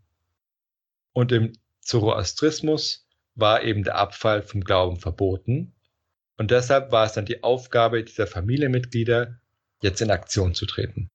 [1.12, 5.74] Und im Zoroastrismus war eben der Abfall vom Glauben verboten.
[6.38, 9.38] Und deshalb war es dann die Aufgabe dieser Familienmitglieder,
[9.82, 11.10] jetzt in Aktion zu treten.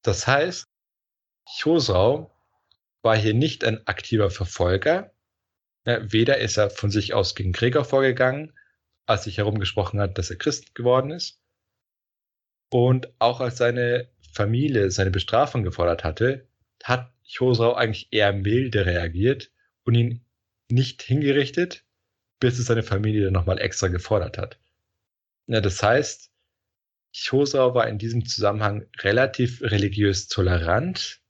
[0.00, 0.64] Das heißt,
[1.60, 2.34] Chosrau
[3.02, 5.12] war hier nicht ein aktiver Verfolger.
[5.84, 8.54] Weder ist er von sich aus gegen Gregor vorgegangen,
[9.06, 11.40] als sich herumgesprochen hat, dass er Christ geworden ist.
[12.70, 16.48] Und auch als seine Familie seine Bestrafung gefordert hatte,
[16.82, 19.50] hat Chosrau eigentlich eher milde reagiert
[19.84, 20.24] und ihn
[20.68, 21.84] nicht hingerichtet,
[22.40, 24.58] bis es seine Familie dann nochmal extra gefordert hat.
[25.46, 26.30] Ja, das heißt,
[27.16, 31.22] Chosrau war in diesem Zusammenhang relativ religiös tolerant,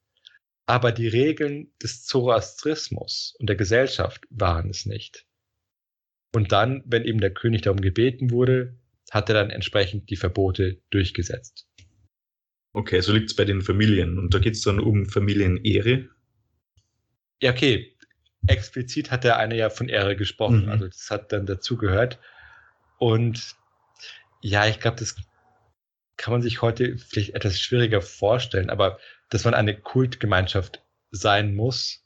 [0.67, 5.27] aber die Regeln des Zoroastrismus und der Gesellschaft waren es nicht.
[6.35, 8.79] Und dann, wenn eben der König darum gebeten wurde,
[9.11, 11.67] hat er dann entsprechend die Verbote durchgesetzt.
[12.73, 14.19] Okay, so liegt es bei den Familien.
[14.19, 16.11] Und da geht es dann um Familienehre.
[17.41, 17.97] Ja, okay.
[18.49, 20.65] Explizit hat der eine ja von Ehre gesprochen.
[20.65, 20.69] Mhm.
[20.69, 22.19] Also das hat dann dazugehört.
[22.99, 23.57] Und
[24.43, 25.17] ja, ich glaube, das
[26.17, 28.99] kann man sich heute vielleicht etwas schwieriger vorstellen, aber
[29.31, 32.05] dass man eine Kultgemeinschaft sein muss,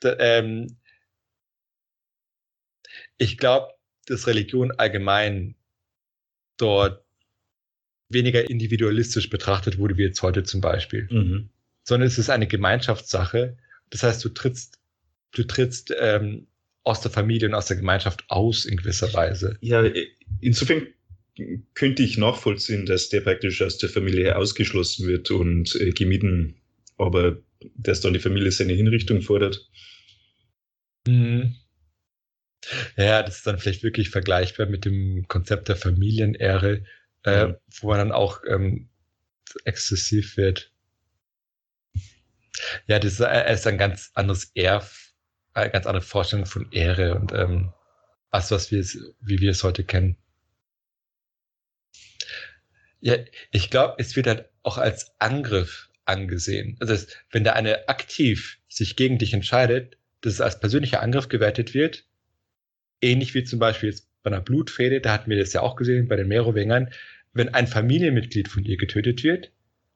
[0.00, 0.77] da, ähm,
[3.18, 3.74] ich glaube,
[4.06, 5.54] dass Religion allgemein
[6.56, 7.04] dort
[8.08, 11.08] weniger individualistisch betrachtet wurde, wie jetzt heute zum Beispiel.
[11.10, 11.50] Mhm.
[11.84, 13.58] Sondern es ist eine Gemeinschaftssache.
[13.90, 14.78] Das heißt, du trittst,
[15.32, 16.46] du trittst ähm,
[16.84, 19.58] aus der Familie und aus der Gemeinschaft aus in gewisser Weise.
[19.60, 19.84] Ja,
[20.40, 20.86] insofern
[21.74, 26.56] könnte ich nachvollziehen, dass der praktisch aus der Familie ausgeschlossen wird und äh, gemieden,
[26.96, 27.38] aber
[27.76, 29.68] dass dann die Familie seine Hinrichtung fordert.
[31.06, 31.56] Mhm.
[32.96, 36.84] Ja, das ist dann vielleicht wirklich vergleichbar mit dem Konzept der Familienehre,
[37.24, 37.56] äh, mhm.
[37.80, 38.88] wo man dann auch ähm,
[39.64, 40.72] exzessiv wird.
[42.86, 44.86] Ja, das ist, äh, ist ein ganz anderes Ehr,
[45.54, 47.72] eine ganz andere Vorstellung von Ehre und ähm,
[48.30, 50.16] als was wir es, wie wir es heute kennen.
[53.00, 53.16] Ja,
[53.52, 56.76] ich glaube, es wird halt auch als Angriff angesehen.
[56.80, 61.74] Also, wenn der eine aktiv sich gegen dich entscheidet, dass es als persönlicher Angriff gewertet
[61.74, 62.07] wird,
[63.00, 66.08] ähnlich wie zum Beispiel jetzt bei einer Blutfehde, da hatten wir das ja auch gesehen
[66.08, 66.90] bei den Merowingern,
[67.32, 69.52] wenn ein Familienmitglied von dir getötet wird,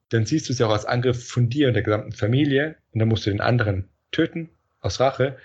[0.09, 2.99] dann siehst du es ja auch als Angriff von dir und der gesamten Familie und
[2.99, 4.49] dann musst du den anderen töten
[4.79, 5.37] aus Rache.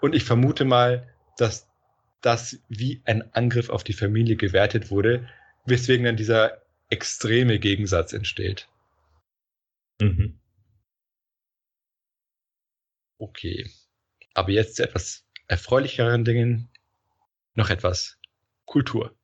[0.00, 1.68] Und ich vermute mal, dass
[2.22, 5.28] das wie ein Angriff auf die Familie gewertet wurde,
[5.66, 8.68] weswegen dann dieser extreme Gegensatz entsteht.
[10.00, 10.38] Mhm.
[13.18, 13.70] Okay.
[14.32, 16.70] Aber jetzt zu etwas erfreulicheren Dingen
[17.54, 18.18] noch etwas
[18.64, 19.16] Kultur.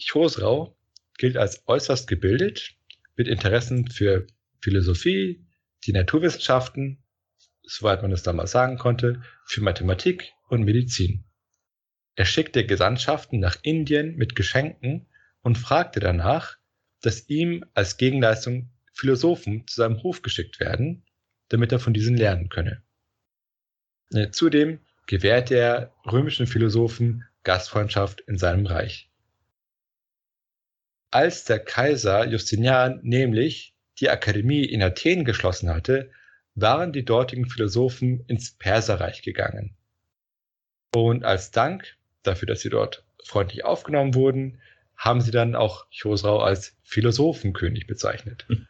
[0.00, 0.76] Chosrau
[1.18, 2.76] gilt als äußerst gebildet,
[3.16, 4.26] mit Interessen für
[4.60, 5.46] Philosophie,
[5.84, 7.02] die Naturwissenschaften,
[7.62, 11.24] soweit man es damals sagen konnte, für Mathematik und Medizin.
[12.16, 15.06] Er schickte Gesandtschaften nach Indien mit Geschenken
[15.42, 16.56] und fragte danach,
[17.02, 21.04] dass ihm als Gegenleistung Philosophen zu seinem Hof geschickt werden,
[21.48, 22.82] damit er von diesen lernen könne.
[24.12, 24.80] Äh, zudem
[25.10, 29.10] gewährte er römischen Philosophen Gastfreundschaft in seinem Reich.
[31.10, 36.12] Als der Kaiser Justinian nämlich die Akademie in Athen geschlossen hatte,
[36.54, 39.74] waren die dortigen Philosophen ins Perserreich gegangen.
[40.94, 44.60] Und als Dank dafür, dass sie dort freundlich aufgenommen wurden,
[44.96, 48.44] haben sie dann auch Chosrau als Philosophenkönig bezeichnet.
[48.46, 48.68] Hm.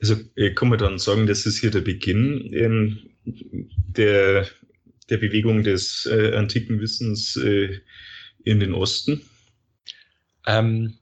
[0.00, 4.48] Also äh, kann man dann sagen, das ist hier der Beginn ähm, der,
[5.10, 7.80] der Bewegung des äh, antiken Wissens äh,
[8.42, 9.22] in den Osten?
[10.46, 10.98] Ähm,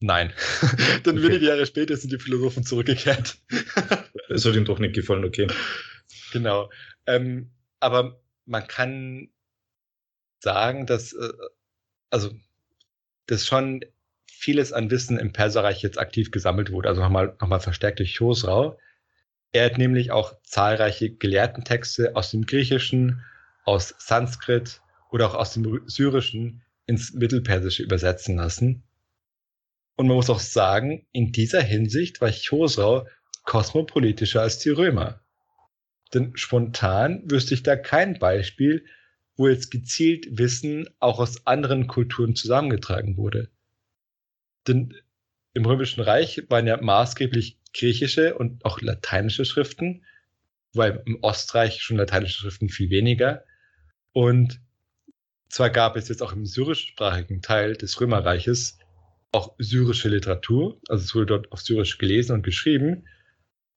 [0.00, 0.32] nein.
[1.04, 1.28] dann okay.
[1.28, 3.38] wenige Jahre später sind die Philosophen zurückgekehrt.
[4.28, 5.46] das hat ihm doch nicht gefallen, okay.
[6.32, 6.70] Genau.
[7.06, 9.30] Ähm, aber man kann
[10.40, 11.32] sagen, dass, äh,
[12.10, 12.30] also
[13.26, 13.84] dass schon
[14.26, 18.16] vieles an Wissen im Perserreich jetzt aktiv gesammelt wurde, also nochmal noch mal verstärkt durch
[18.16, 18.78] Chosrau.
[19.52, 23.24] Er hat nämlich auch zahlreiche Gelehrtentexte aus dem Griechischen,
[23.64, 24.80] aus Sanskrit
[25.10, 28.84] oder auch aus dem Syrischen ins Mittelpersische übersetzen lassen.
[29.96, 33.06] Und man muss auch sagen, in dieser Hinsicht war Chosrau
[33.44, 35.20] kosmopolitischer als die Römer.
[36.14, 38.84] Denn spontan wüsste ich da kein Beispiel,
[39.36, 43.50] wo jetzt gezielt Wissen auch aus anderen Kulturen zusammengetragen wurde.
[44.66, 44.94] Denn
[45.52, 50.04] im Römischen Reich waren ja maßgeblich griechische und auch lateinische Schriften,
[50.72, 53.44] weil im Ostreich schon lateinische Schriften viel weniger.
[54.12, 54.60] Und
[55.48, 58.78] zwar gab es jetzt auch im syrischsprachigen Teil des Römerreiches
[59.32, 63.04] auch syrische Literatur, also es wurde dort auf Syrisch gelesen und geschrieben,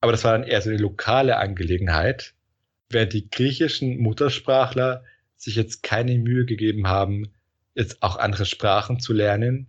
[0.02, 2.34] aber das war dann eher so eine lokale Angelegenheit,
[2.90, 5.04] während die griechischen Muttersprachler
[5.38, 7.34] sich jetzt keine Mühe gegeben haben,
[7.76, 9.68] jetzt auch andere Sprachen zu lernen,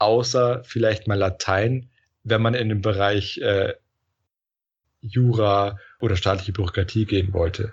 [0.00, 1.90] außer vielleicht mal Latein,
[2.24, 3.74] wenn man in den Bereich äh,
[5.00, 7.72] Jura oder staatliche Bürokratie gehen wollte.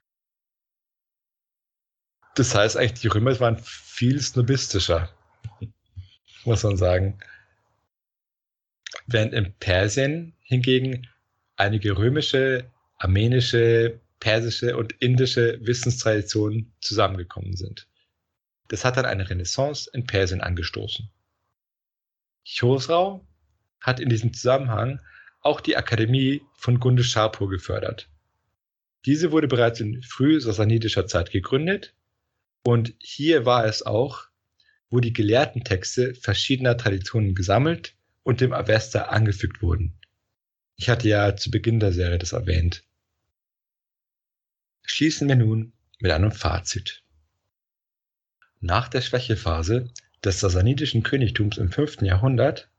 [2.36, 5.10] Das heißt eigentlich, die Römer waren viel snobistischer,
[6.46, 7.18] muss man sagen.
[9.08, 11.08] Während in Persien hingegen
[11.56, 17.88] einige römische, armenische, persische und indische Wissenstraditionen zusammengekommen sind.
[18.70, 21.10] Das hat dann eine Renaissance in Persien angestoßen.
[22.48, 23.28] Chosrau
[23.82, 25.02] hat in diesem Zusammenhang
[25.42, 28.10] auch die Akademie von Gunde Schapur gefördert.
[29.06, 31.94] Diese wurde bereits in früh-sassanidischer Zeit gegründet
[32.64, 34.28] und hier war es auch,
[34.90, 40.00] wo die gelehrten Texte verschiedener Traditionen gesammelt und dem Avesta angefügt wurden.
[40.76, 42.84] Ich hatte ja zu Beginn der Serie das erwähnt.
[44.84, 47.04] Schließen wir nun mit einem Fazit.
[48.60, 49.92] Nach der Schwächephase
[50.24, 52.02] des sassanidischen Königtums im 5.
[52.02, 52.70] Jahrhundert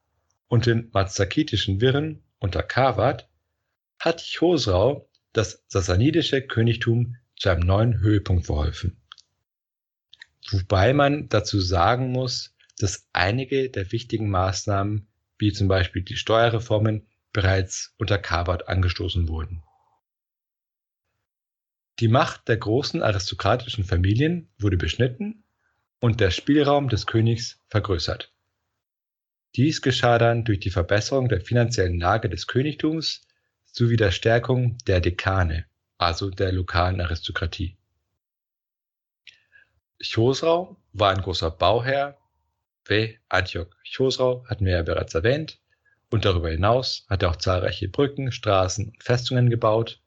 [0.49, 3.28] und den mazakitischen Wirren unter Kawad
[3.99, 9.01] hat Chosrau das sassanidische Königtum zu einem neuen Höhepunkt verholfen.
[10.51, 15.09] Wobei man dazu sagen muss, dass einige der wichtigen Maßnahmen,
[15.39, 19.62] wie zum Beispiel die Steuerreformen, bereits unter Kawad angestoßen wurden.
[22.01, 25.45] Die Macht der großen aristokratischen Familien wurde beschnitten
[26.01, 28.32] und der Spielraum des Königs vergrößert.
[29.57, 33.26] Dies geschah dann durch die Verbesserung der finanziellen Lage des Königtums
[33.64, 37.76] sowie der Stärkung der Dekane, also der lokalen Aristokratie.
[40.01, 42.16] Chosrau war ein großer Bauherr,
[42.84, 43.16] W.
[43.28, 45.61] Antioch Chosrau hatten wir ja bereits erwähnt,
[46.11, 50.01] und darüber hinaus hat er auch zahlreiche Brücken, Straßen und Festungen gebaut,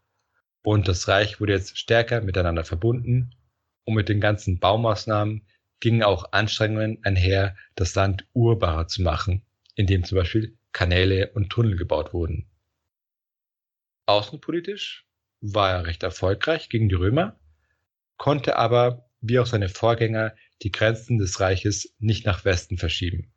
[0.64, 3.36] und das Reich wurde jetzt stärker miteinander verbunden,
[3.84, 5.46] und mit den ganzen Baumaßnahmen
[5.82, 11.76] gingen auch Anstrengungen einher, das Land urbarer zu machen, indem zum Beispiel Kanäle und Tunnel
[11.76, 12.50] gebaut wurden.
[14.06, 15.06] Außenpolitisch
[15.42, 17.40] war er recht erfolgreich gegen die Römer,
[18.16, 23.34] konnte aber, wie auch seine Vorgänger, die Grenzen des Reiches nicht nach Westen verschieben.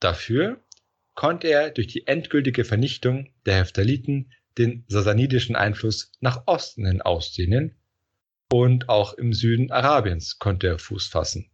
[0.00, 0.64] Dafür
[1.14, 7.77] konnte er durch die endgültige Vernichtung der Heptaliten den sasanidischen Einfluss nach Osten hin ausdehnen
[8.52, 11.50] und auch im Süden Arabiens konnte er Fuß fassen.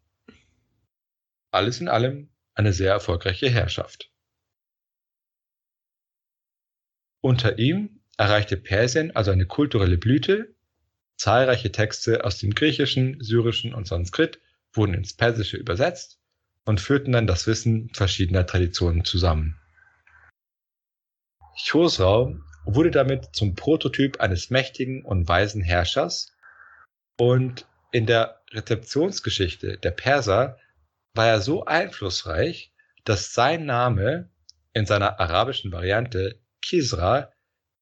[1.51, 4.11] Alles in allem eine sehr erfolgreiche Herrschaft.
[7.21, 10.55] Unter ihm erreichte Persien also eine kulturelle Blüte.
[11.17, 14.41] Zahlreiche Texte aus dem Griechischen, Syrischen und Sanskrit
[14.73, 16.19] wurden ins Persische übersetzt
[16.65, 19.61] und führten dann das Wissen verschiedener Traditionen zusammen.
[21.57, 26.34] Chosrau wurde damit zum Prototyp eines mächtigen und weisen Herrschers,
[27.17, 30.59] und in der Rezeptionsgeschichte der Perser
[31.15, 32.73] war er so einflussreich,
[33.05, 34.31] dass sein Name
[34.73, 37.33] in seiner arabischen Variante Kisra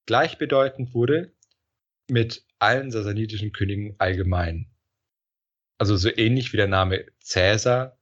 [0.06, 1.32] gleichbedeutend wurde
[2.08, 4.70] mit allen sassanidischen Königen allgemein.
[5.78, 7.96] Also so ähnlich wie der Name Cäsar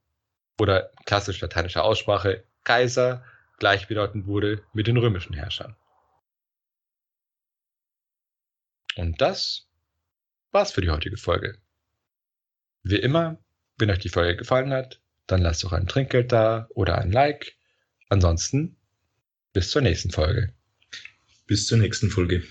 [0.59, 3.25] oder klassisch lateinischer Aussprache Kaiser
[3.59, 5.77] gleichbedeutend wurde mit den römischen Herrschern.
[8.97, 9.70] Und das
[10.53, 11.59] war's für die heutige Folge.
[12.83, 13.39] Wie immer,
[13.79, 17.57] wenn euch die Folge gefallen hat, dann lasst doch ein Trinkgeld da oder ein Like.
[18.09, 18.77] Ansonsten
[19.53, 20.53] bis zur nächsten Folge.
[21.47, 22.45] Bis zur nächsten Folge.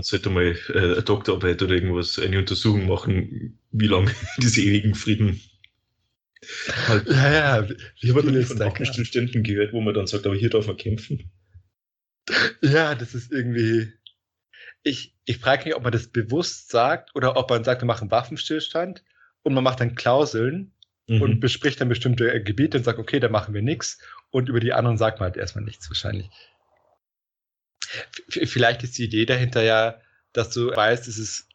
[0.00, 4.94] Irgendjemand sollte mal äh, eine Doktorarbeit oder irgendwas, eine Untersuchung machen, wie lange diese ewigen
[4.94, 5.40] Frieden
[6.88, 7.06] halt.
[7.08, 7.68] Ja, ja,
[8.00, 11.30] ich habe dann von Waffenstillständen gehört, wo man dann sagt, aber hier darf man kämpfen.
[12.62, 13.92] Ja, das ist irgendwie.
[14.82, 18.10] Ich, ich frage mich, ob man das bewusst sagt oder ob man sagt, wir machen
[18.10, 19.04] Waffenstillstand
[19.42, 20.72] und man macht dann Klauseln
[21.06, 21.20] mhm.
[21.20, 23.98] und bespricht dann bestimmte Gebiete und sagt, okay, da machen wir nichts
[24.30, 26.30] und über die anderen sagt man halt erstmal nichts wahrscheinlich.
[28.28, 30.00] Vielleicht ist die Idee dahinter ja,
[30.32, 31.48] dass du weißt, dass es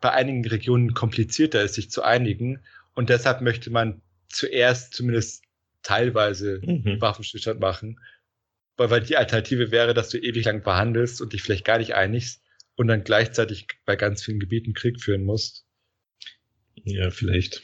[0.00, 2.62] bei einigen Regionen komplizierter ist, sich zu einigen
[2.94, 5.44] und deshalb möchte man zuerst zumindest
[5.82, 7.00] teilweise mhm.
[7.00, 8.00] Waffenstillstand machen,
[8.76, 11.94] weil, weil die Alternative wäre, dass du ewig lang verhandelst und dich vielleicht gar nicht
[11.94, 12.42] einigst
[12.76, 15.66] und dann gleichzeitig bei ganz vielen Gebieten Krieg führen musst.
[16.84, 17.62] Ja, vielleicht.